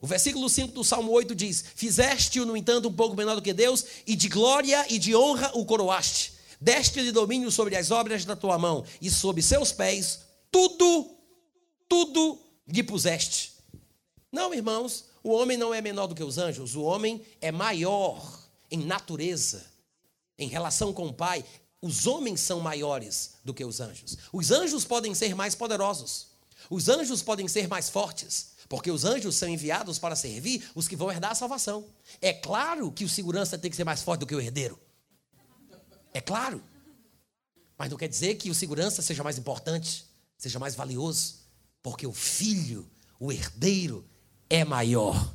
[0.00, 3.52] O versículo 5 do Salmo 8 diz: Fizeste-o, no entanto, um pouco menor do que
[3.52, 6.32] Deus, e de glória e de honra o coroaste.
[6.60, 10.20] Deste-lhe domínio sobre as obras da tua mão, e sob seus pés
[10.50, 11.10] tudo,
[11.88, 13.52] tudo lhe puseste.
[14.32, 18.40] Não, irmãos, o homem não é menor do que os anjos, o homem é maior
[18.70, 19.66] em natureza,
[20.38, 21.44] em relação com o Pai.
[21.82, 24.18] Os homens são maiores do que os anjos.
[24.32, 26.28] Os anjos podem ser mais poderosos,
[26.68, 30.94] os anjos podem ser mais fortes, porque os anjos são enviados para servir os que
[30.94, 31.84] vão herdar a salvação.
[32.20, 34.78] É claro que o segurança tem que ser mais forte do que o herdeiro.
[36.12, 36.62] É claro.
[37.78, 40.04] Mas não quer dizer que o segurança seja mais importante,
[40.36, 41.36] seja mais valioso,
[41.82, 44.06] porque o filho, o herdeiro,
[44.48, 45.34] é maior.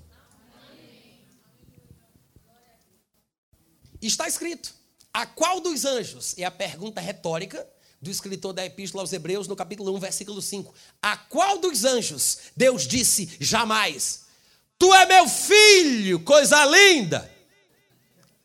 [4.01, 4.75] Está escrito:
[5.15, 6.35] a qual dos anjos?
[6.37, 7.65] É a pergunta retórica
[8.01, 10.73] do escritor da Epístola aos Hebreus, no capítulo 1, versículo 5.
[11.01, 14.25] A qual dos anjos Deus disse jamais:
[14.77, 17.31] Tu é meu filho, coisa linda.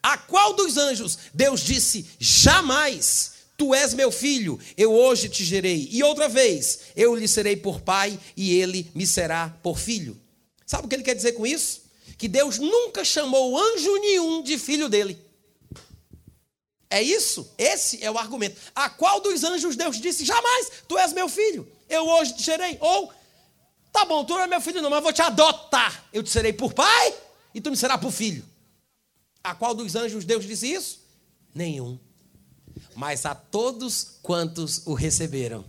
[0.01, 5.89] A qual dos anjos Deus disse: Jamais, tu és meu filho, eu hoje te gerei.
[5.91, 10.17] E outra vez, eu lhe serei por pai e ele me será por filho.
[10.65, 11.83] Sabe o que ele quer dizer com isso?
[12.17, 15.30] Que Deus nunca chamou anjo nenhum de filho dele.
[16.91, 17.49] É isso?
[17.57, 18.61] Esse é o argumento.
[18.75, 22.77] A qual dos anjos Deus disse: Jamais, tu és meu filho, eu hoje te gerei.
[22.81, 23.13] Ou,
[23.93, 26.05] tá bom, tu não é meu filho, não, mas eu vou te adotar.
[26.13, 27.15] Eu te serei por pai
[27.55, 28.45] e tu me será por filho.
[29.43, 31.01] A qual dos anjos Deus disse isso?
[31.55, 31.97] Nenhum.
[32.97, 35.65] Mas a todos quantos o receberam,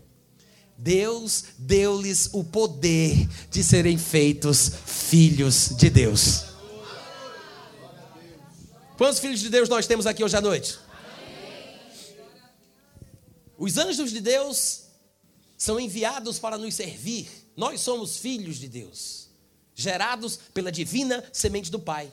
[0.75, 6.45] Deus deu-lhes o poder de serem feitos filhos de Deus.
[8.97, 10.79] Quantos filhos de Deus nós temos aqui hoje à noite?
[13.61, 14.85] Os anjos de Deus
[15.55, 17.29] são enviados para nos servir.
[17.55, 19.29] Nós somos filhos de Deus,
[19.75, 22.11] gerados pela divina semente do Pai.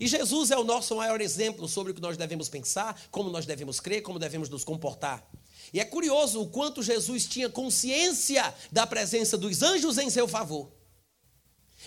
[0.00, 3.44] E Jesus é o nosso maior exemplo sobre o que nós devemos pensar, como nós
[3.44, 5.22] devemos crer, como devemos nos comportar.
[5.70, 10.72] E é curioso o quanto Jesus tinha consciência da presença dos anjos em seu favor.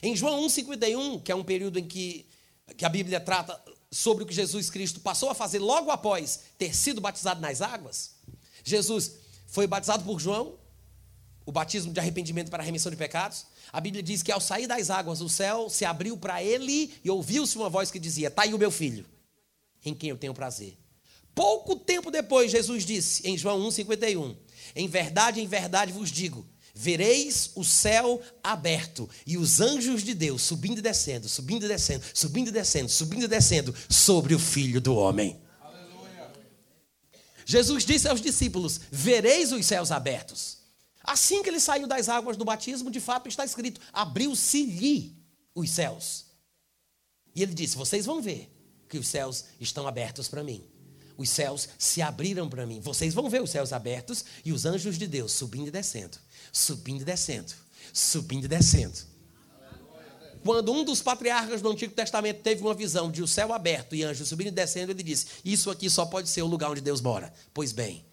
[0.03, 2.27] Em João 1,51, que é um período em que,
[2.77, 6.75] que a Bíblia trata sobre o que Jesus Cristo passou a fazer logo após ter
[6.75, 8.12] sido batizado nas águas,
[8.63, 9.13] Jesus
[9.47, 10.57] foi batizado por João,
[11.45, 13.45] o batismo de arrependimento para a remissão de pecados.
[13.71, 17.09] A Bíblia diz que ao sair das águas, o céu se abriu para ele e
[17.09, 19.05] ouviu-se uma voz que dizia: Está aí o meu filho,
[19.83, 20.77] em quem eu tenho prazer.
[21.35, 24.35] Pouco tempo depois, Jesus disse em João 1,51:
[24.75, 30.41] Em verdade, em verdade vos digo: vereis o céu aberto e os anjos de Deus
[30.41, 34.81] subindo e descendo, subindo e descendo, subindo e descendo, subindo e descendo sobre o filho
[34.81, 35.42] do homem.
[37.45, 40.57] Jesus disse aos discípulos: Vereis os céus abertos.
[41.03, 45.15] Assim que ele saiu das águas do batismo, de fato está escrito: abriu-se-lhe
[45.53, 46.25] os céus.
[47.35, 48.49] E ele disse: Vocês vão ver
[48.87, 50.63] que os céus estão abertos para mim
[51.17, 52.79] os céus se abriram para mim.
[52.79, 56.17] Vocês vão ver os céus abertos e os anjos de Deus subindo e descendo,
[56.51, 57.53] subindo e descendo,
[57.93, 59.12] subindo e descendo.
[60.43, 64.03] Quando um dos patriarcas do Antigo Testamento teve uma visão de o céu aberto e
[64.03, 67.01] anjos subindo e descendo, ele disse: Isso aqui só pode ser o lugar onde Deus
[67.01, 67.33] mora.
[67.53, 68.05] Pois bem,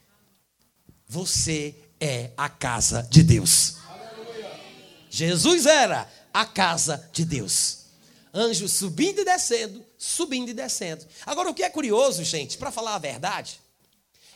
[1.07, 3.77] você é a casa de Deus.
[5.11, 7.81] Jesus era a casa de Deus
[8.33, 11.05] anjos subindo e descendo, subindo e descendo.
[11.27, 13.61] Agora, o que é curioso, gente, para falar a verdade,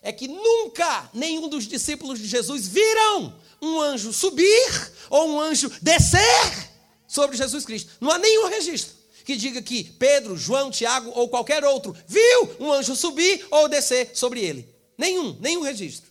[0.03, 5.71] é que nunca nenhum dos discípulos de Jesus viram um anjo subir ou um anjo
[5.81, 6.74] descer
[7.15, 7.93] sobre Jesus Cristo.
[8.01, 8.93] Não há nenhum registro
[9.25, 14.11] que diga que Pedro, João, Tiago ou qualquer outro viu um anjo subir ou descer
[14.15, 14.69] sobre ele.
[14.99, 16.11] Nenhum, nenhum registro.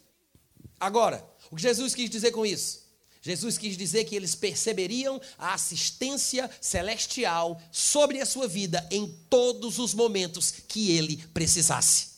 [0.79, 2.83] Agora, o que Jesus quis dizer com isso?
[3.21, 9.79] Jesus quis dizer que eles perceberiam a assistência celestial sobre a sua vida em todos
[9.79, 12.13] os momentos que ele precisasse.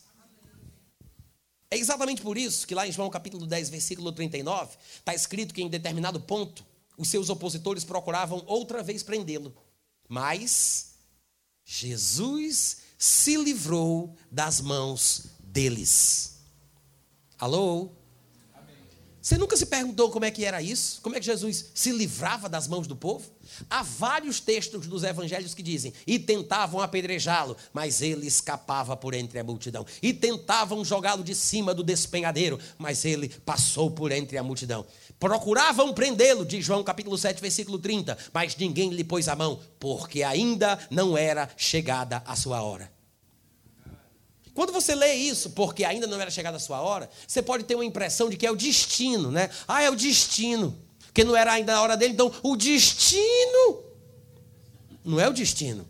[1.69, 5.61] É exatamente por isso que lá em João capítulo 10, versículo 39, está escrito que
[5.61, 6.65] em determinado ponto
[6.97, 9.55] os seus opositores procuravam outra vez prendê-lo.
[10.07, 10.95] Mas
[11.63, 16.35] Jesus se livrou das mãos deles.
[17.37, 17.91] Alô?
[19.25, 21.01] Você nunca se perguntou como é que era isso?
[21.01, 23.31] Como é que Jesus se livrava das mãos do povo?
[23.67, 29.39] Há vários textos dos evangelhos que dizem: e tentavam apedrejá-lo, mas ele escapava por entre
[29.39, 29.83] a multidão.
[29.99, 34.85] E tentavam jogá-lo de cima do despenhadeiro, mas ele passou por entre a multidão.
[35.19, 40.23] Procuravam prendê-lo, de João capítulo 7, versículo 30, mas ninguém lhe pôs a mão, porque
[40.23, 42.91] ainda não era chegada a sua hora.
[44.53, 47.75] Quando você lê isso, porque ainda não era chegada a sua hora, você pode ter
[47.75, 49.49] uma impressão de que é o destino, né?
[49.67, 50.77] Ah, é o destino.
[51.05, 53.83] Porque não era ainda a hora dele, então o destino
[55.03, 55.87] não é o destino.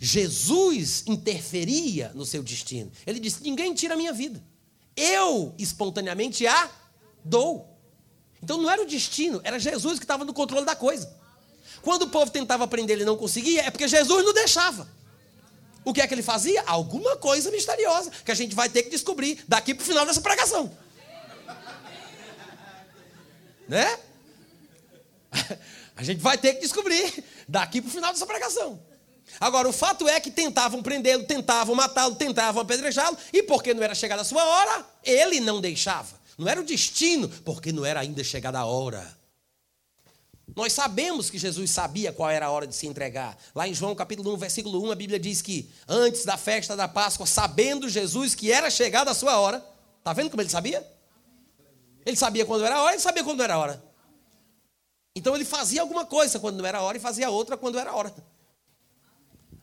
[0.00, 2.90] Jesus interferia no seu destino.
[3.06, 4.42] Ele disse: Ninguém tira a minha vida.
[4.96, 6.70] Eu espontaneamente a
[7.24, 7.69] dou.
[8.42, 11.12] Então não era o destino, era Jesus que estava no controle da coisa.
[11.82, 14.88] Quando o povo tentava prender ele não conseguia, é porque Jesus não deixava.
[15.84, 16.62] O que é que ele fazia?
[16.66, 20.20] Alguma coisa misteriosa que a gente vai ter que descobrir daqui para o final dessa
[20.20, 20.70] pregação.
[23.66, 23.98] Né?
[25.96, 28.80] A gente vai ter que descobrir daqui para o final dessa pregação.
[29.38, 33.94] Agora, o fato é que tentavam prendê-lo, tentavam matá-lo, tentavam apedrejá-lo, e porque não era
[33.94, 36.19] chegada a sua hora, ele não deixava.
[36.40, 39.14] Não era o destino, porque não era ainda chegada a hora.
[40.56, 43.36] Nós sabemos que Jesus sabia qual era a hora de se entregar.
[43.54, 46.88] Lá em João capítulo 1, versículo 1, a Bíblia diz que antes da festa da
[46.88, 49.62] Páscoa, sabendo Jesus que era chegada a sua hora,
[49.98, 50.90] está vendo como ele sabia?
[52.06, 53.84] Ele sabia quando era a hora, ele sabia quando era a hora.
[55.14, 57.90] Então ele fazia alguma coisa quando não era a hora e fazia outra quando era
[57.90, 58.14] a hora.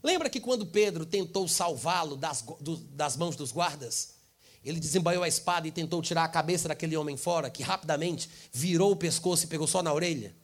[0.03, 2.45] Lembra que quando Pedro tentou salvá-lo das,
[2.91, 4.16] das mãos dos guardas,
[4.63, 8.91] ele desembaiou a espada e tentou tirar a cabeça daquele homem fora, que rapidamente virou
[8.91, 10.35] o pescoço e pegou só na orelha?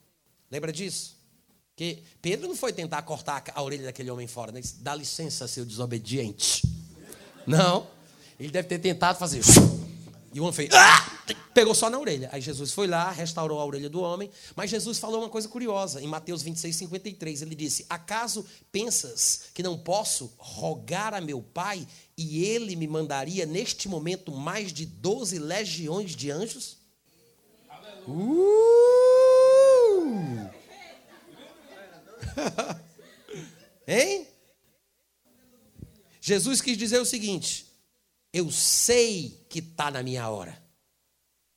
[0.49, 1.17] Lembra disso?
[1.75, 4.61] Que Pedro não foi tentar cortar a orelha daquele homem fora, né?
[4.61, 6.61] Disse, Dá licença, seu desobediente.
[7.47, 7.87] Não.
[8.39, 9.41] Ele deve ter tentado fazer.
[10.33, 10.69] E o homem fez.
[10.73, 11.13] Ah!
[11.53, 12.29] Pegou só na orelha.
[12.31, 14.31] Aí Jesus foi lá, restaurou a orelha do homem.
[14.55, 16.01] Mas Jesus falou uma coisa curiosa.
[16.01, 21.87] Em Mateus 26, 53, ele disse: Acaso pensas que não posso rogar a meu pai
[22.17, 26.77] e ele me mandaria neste momento mais de 12 legiões de anjos?
[28.07, 28.73] Uh!
[33.87, 34.27] hein?
[36.19, 37.72] Jesus quis dizer o seguinte:
[38.33, 40.61] eu sei que está na minha hora.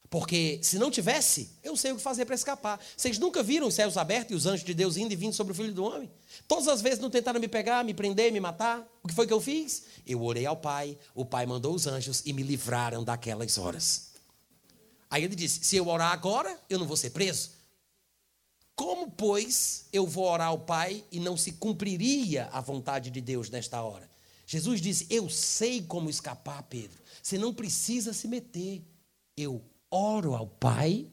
[0.08, 2.80] Porque se não tivesse, eu sei o que fazer para escapar.
[2.96, 5.52] Vocês nunca viram os céus abertos e os anjos de Deus indo e vindo sobre
[5.52, 6.10] o filho do homem?
[6.46, 8.86] Todas as vezes não tentaram me pegar, me prender, me matar.
[9.02, 9.84] O que foi que eu fiz?
[10.06, 14.12] Eu orei ao Pai, o Pai mandou os anjos e me livraram daquelas horas.
[15.10, 17.50] Aí ele disse: se eu orar agora, eu não vou ser preso.
[18.76, 23.50] Como, pois, eu vou orar ao Pai e não se cumpriria a vontade de Deus
[23.50, 24.15] nesta hora?
[24.46, 27.02] Jesus disse: Eu sei como escapar, Pedro.
[27.20, 28.82] Você não precisa se meter.
[29.36, 31.10] Eu oro ao Pai,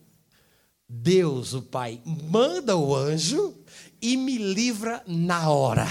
[0.87, 3.57] Deus, o Pai, manda o anjo
[4.01, 5.87] e me livra na hora.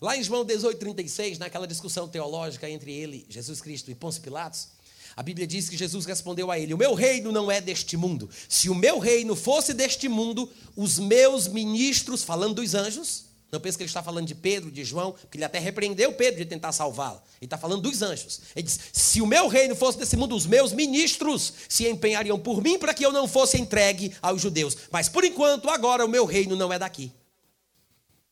[0.00, 4.68] Lá em João 18,36, naquela discussão teológica entre ele, Jesus Cristo e Pôncio Pilatos,
[5.14, 8.30] a Bíblia diz que Jesus respondeu a ele: O meu reino não é deste mundo.
[8.48, 13.76] Se o meu reino fosse deste mundo, os meus ministros, falando dos anjos, não pense
[13.76, 16.72] que ele está falando de Pedro, de João, porque ele até repreendeu Pedro de tentar
[16.72, 17.20] salvá-lo.
[17.38, 18.40] Ele está falando dos anjos.
[18.56, 22.62] Ele diz: Se o meu reino fosse desse mundo, os meus ministros se empenhariam por
[22.62, 24.74] mim para que eu não fosse entregue aos judeus.
[24.90, 27.12] Mas por enquanto, agora o meu reino não é daqui.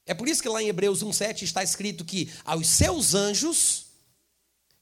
[0.06, 3.88] É por isso que lá em Hebreus 1,7 está escrito que aos seus anjos,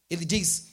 [0.09, 0.69] ele diz: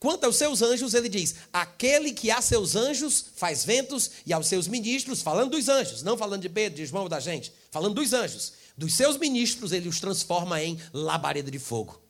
[0.00, 4.48] Quanto aos seus anjos, ele diz: Aquele que a seus anjos faz ventos, e aos
[4.48, 7.94] seus ministros, falando dos anjos, não falando de Pedro, de João ou da gente, falando
[7.94, 12.00] dos anjos dos seus ministros, ele os transforma em labareda de fogo.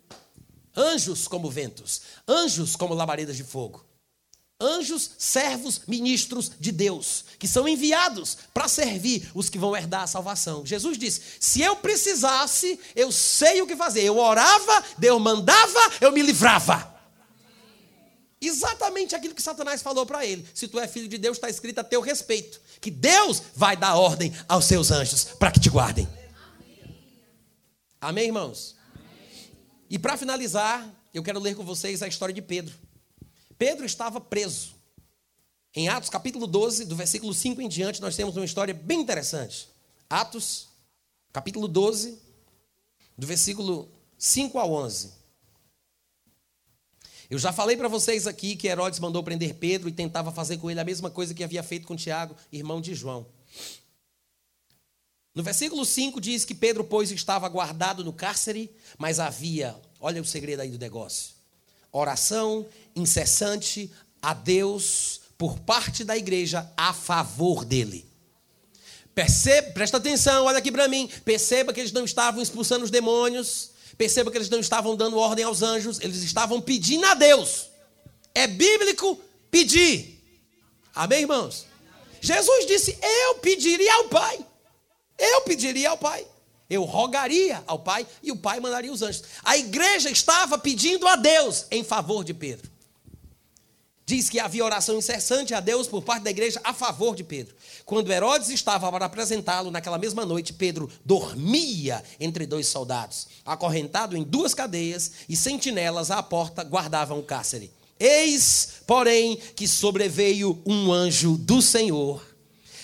[0.76, 3.84] Anjos como ventos, anjos como labaredas de fogo.
[4.60, 10.06] Anjos, servos, ministros de Deus, que são enviados para servir os que vão herdar a
[10.06, 10.64] salvação.
[10.64, 14.02] Jesus disse: se eu precisasse, eu sei o que fazer.
[14.02, 16.94] Eu orava, Deus mandava, eu me livrava.
[18.40, 20.46] Exatamente aquilo que Satanás falou para ele.
[20.54, 23.96] Se tu é filho de Deus, está escrito a teu respeito: que Deus vai dar
[23.96, 26.08] ordem aos seus anjos para que te guardem.
[28.04, 28.76] Amém, irmãos?
[28.94, 29.50] Amém.
[29.88, 32.74] E para finalizar, eu quero ler com vocês a história de Pedro.
[33.56, 34.74] Pedro estava preso.
[35.74, 39.70] Em Atos capítulo 12, do versículo 5 em diante, nós temos uma história bem interessante.
[40.08, 40.68] Atos,
[41.32, 42.20] capítulo 12,
[43.16, 45.10] do versículo 5 ao 11.
[47.30, 50.70] Eu já falei para vocês aqui que Herodes mandou prender Pedro e tentava fazer com
[50.70, 53.26] ele a mesma coisa que havia feito com Tiago, irmão de João.
[55.34, 60.24] No versículo 5 diz que Pedro, pois, estava guardado no cárcere, mas havia, olha o
[60.24, 61.34] segredo aí do negócio:
[61.90, 62.64] oração
[62.94, 63.90] incessante
[64.22, 68.08] a Deus por parte da igreja a favor dele.
[69.14, 71.08] Perceba, presta atenção, olha aqui para mim.
[71.24, 73.70] Perceba que eles não estavam expulsando os demônios.
[73.96, 76.00] Perceba que eles não estavam dando ordem aos anjos.
[76.00, 77.68] Eles estavam pedindo a Deus.
[78.34, 79.20] É bíblico
[79.50, 80.20] pedir.
[80.92, 81.66] Amém, irmãos?
[82.20, 84.44] Jesus disse: Eu pediria ao Pai.
[85.18, 86.26] Eu pediria ao Pai.
[86.68, 89.22] Eu rogaria ao Pai e o Pai mandaria os anjos.
[89.44, 92.74] A igreja estava pedindo a Deus em favor de Pedro.
[94.06, 97.54] Diz que havia oração incessante a Deus por parte da igreja a favor de Pedro.
[97.86, 104.22] Quando Herodes estava para apresentá-lo naquela mesma noite, Pedro dormia entre dois soldados, acorrentado em
[104.22, 107.72] duas cadeias e sentinelas à porta guardavam o cárcere.
[107.98, 112.22] Eis, porém, que sobreveio um anjo do Senhor,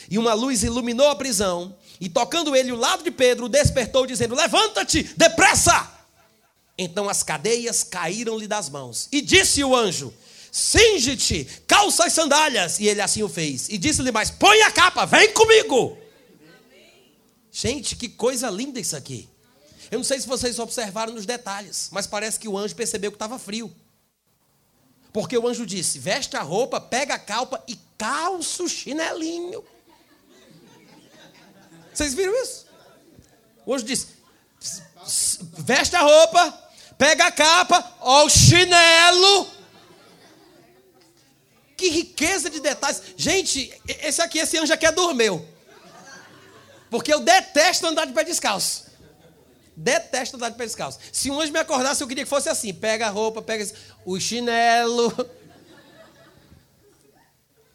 [0.09, 4.35] e uma luz iluminou a prisão, e tocando ele o lado de Pedro, despertou, dizendo:
[4.35, 5.99] Levanta-te, depressa!
[6.79, 9.07] Então as cadeias caíram-lhe das mãos.
[9.13, 10.13] E disse o anjo:
[10.51, 12.81] Singe-te, calça as sandálias.
[12.81, 13.69] E ele assim o fez.
[13.69, 15.99] E disse-lhe mais: Põe a capa, vem comigo.
[17.53, 19.29] Gente, que coisa linda isso aqui.
[19.91, 23.17] Eu não sei se vocês observaram nos detalhes, mas parece que o anjo percebeu que
[23.17, 23.71] estava frio.
[25.13, 29.63] Porque o anjo disse: Veste a roupa, pega a calpa e calça o chinelinho.
[31.93, 32.67] Vocês viram isso?
[33.69, 34.09] Anjo disse:
[35.59, 39.49] veste a roupa, pega a capa, ó o chinelo.
[41.77, 43.03] Que riqueza de detalhes.
[43.17, 45.49] Gente, esse aqui, esse anjo aqui é dormeu.
[46.91, 48.91] Porque eu detesto andar de pé descalço.
[49.75, 50.99] Detesto andar de pé descalço.
[51.11, 53.67] Se um anjo me acordasse, eu queria que fosse assim: pega a roupa, pega
[54.05, 55.15] o chinelo.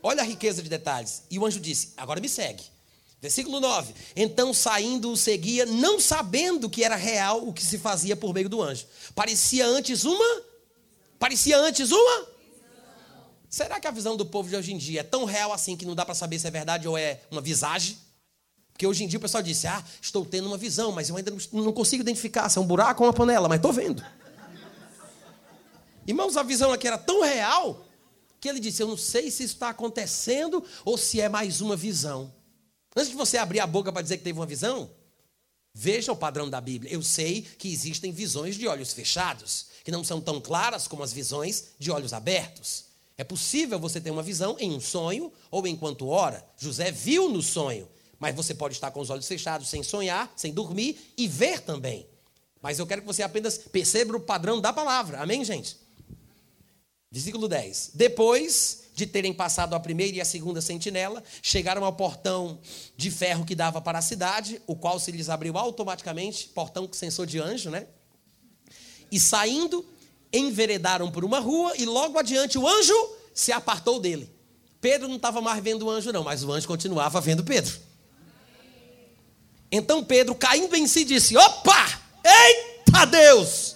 [0.03, 1.23] Olha a riqueza de detalhes.
[1.31, 2.74] E o anjo disse: agora me segue.
[3.25, 8.15] Versículo 9: Então saindo o seguia, não sabendo que era real o que se fazia
[8.15, 8.85] por meio do anjo.
[9.15, 10.43] Parecia antes uma?
[11.17, 12.27] Parecia antes uma?
[13.49, 15.87] Será que a visão do povo de hoje em dia é tão real assim que
[15.87, 17.97] não dá para saber se é verdade ou é uma visagem?
[18.71, 21.35] Porque hoje em dia o pessoal disse: Ah, estou tendo uma visão, mas eu ainda
[21.51, 24.05] não consigo identificar se é um buraco ou uma panela, mas estou vendo.
[26.05, 27.87] Irmãos, a visão aqui era tão real
[28.39, 31.75] que ele disse: Eu não sei se isso está acontecendo ou se é mais uma
[31.75, 32.31] visão.
[32.95, 34.89] Antes de você abrir a boca para dizer que teve uma visão,
[35.73, 36.91] veja o padrão da Bíblia.
[36.93, 41.11] Eu sei que existem visões de olhos fechados, que não são tão claras como as
[41.11, 42.85] visões de olhos abertos.
[43.17, 46.45] É possível você ter uma visão em um sonho ou enquanto ora.
[46.57, 47.87] José viu no sonho,
[48.17, 52.07] mas você pode estar com os olhos fechados sem sonhar, sem dormir e ver também.
[52.61, 55.21] Mas eu quero que você apenas perceba o padrão da palavra.
[55.21, 55.77] Amém, gente?
[57.11, 57.91] Versículo 10.
[57.93, 62.57] Depois de terem passado a primeira e a segunda sentinela, chegaram ao portão
[62.95, 66.93] de ferro que dava para a cidade, o qual se lhes abriu automaticamente, portão com
[66.93, 67.87] sensor de anjo, né?
[69.11, 69.85] E saindo,
[70.31, 72.93] enveredaram por uma rua e logo adiante o anjo
[73.33, 74.33] se apartou dele.
[74.79, 77.77] Pedro não estava mais vendo o anjo, não, mas o anjo continuava vendo Pedro.
[79.69, 82.01] Então Pedro, caindo em si, disse: Opa!
[82.23, 83.75] Eita Deus!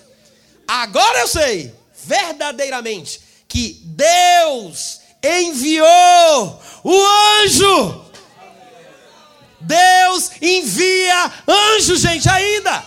[0.66, 1.74] Agora eu sei,
[2.06, 7.06] verdadeiramente, que Deus enviou o
[7.44, 8.06] anjo.
[9.62, 12.84] Deus envia anjo, gente, ainda.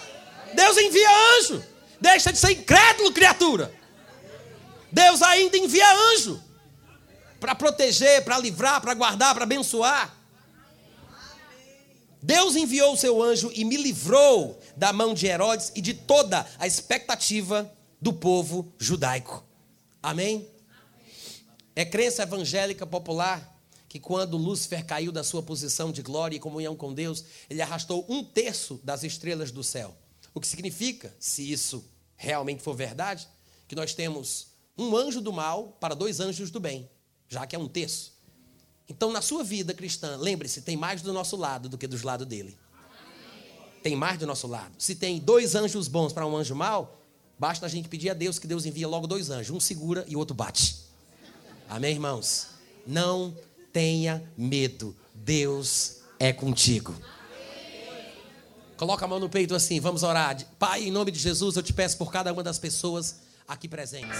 [0.54, 1.08] Deus envia
[1.38, 1.62] anjo.
[2.00, 3.72] Deixa de ser incrédulo, criatura.
[4.90, 6.42] Deus ainda envia anjo
[7.40, 10.14] para proteger, para livrar, para guardar, para abençoar.
[12.22, 16.46] Deus enviou o seu anjo e me livrou da mão de Herodes e de toda
[16.56, 17.70] a expectativa
[18.00, 19.44] do povo judaico.
[20.00, 20.48] Amém?
[21.74, 23.52] É crença evangélica popular
[23.88, 28.06] que quando Lúcifer caiu da sua posição de glória e comunhão com Deus, ele arrastou
[28.08, 29.94] um terço das estrelas do céu.
[30.34, 31.84] O que significa, se isso
[32.16, 33.28] realmente for verdade,
[33.68, 34.48] que nós temos
[34.78, 36.88] um anjo do mal para dois anjos do bem,
[37.28, 38.12] já que é um terço.
[38.88, 42.26] Então, na sua vida cristã, lembre-se, tem mais do nosso lado do que dos lados
[42.26, 42.58] dele.
[43.82, 44.74] Tem mais do nosso lado.
[44.78, 47.00] Se tem dois anjos bons para um anjo mau,
[47.38, 49.54] basta a gente pedir a Deus que Deus envia logo dois anjos.
[49.54, 50.91] Um segura e o outro bate.
[51.72, 52.48] Amém, irmãos?
[52.86, 53.34] Não
[53.72, 54.94] tenha medo.
[55.14, 56.94] Deus é contigo.
[58.76, 60.36] Coloca a mão no peito assim, vamos orar.
[60.58, 64.18] Pai, em nome de Jesus, eu te peço por cada uma das pessoas aqui presentes.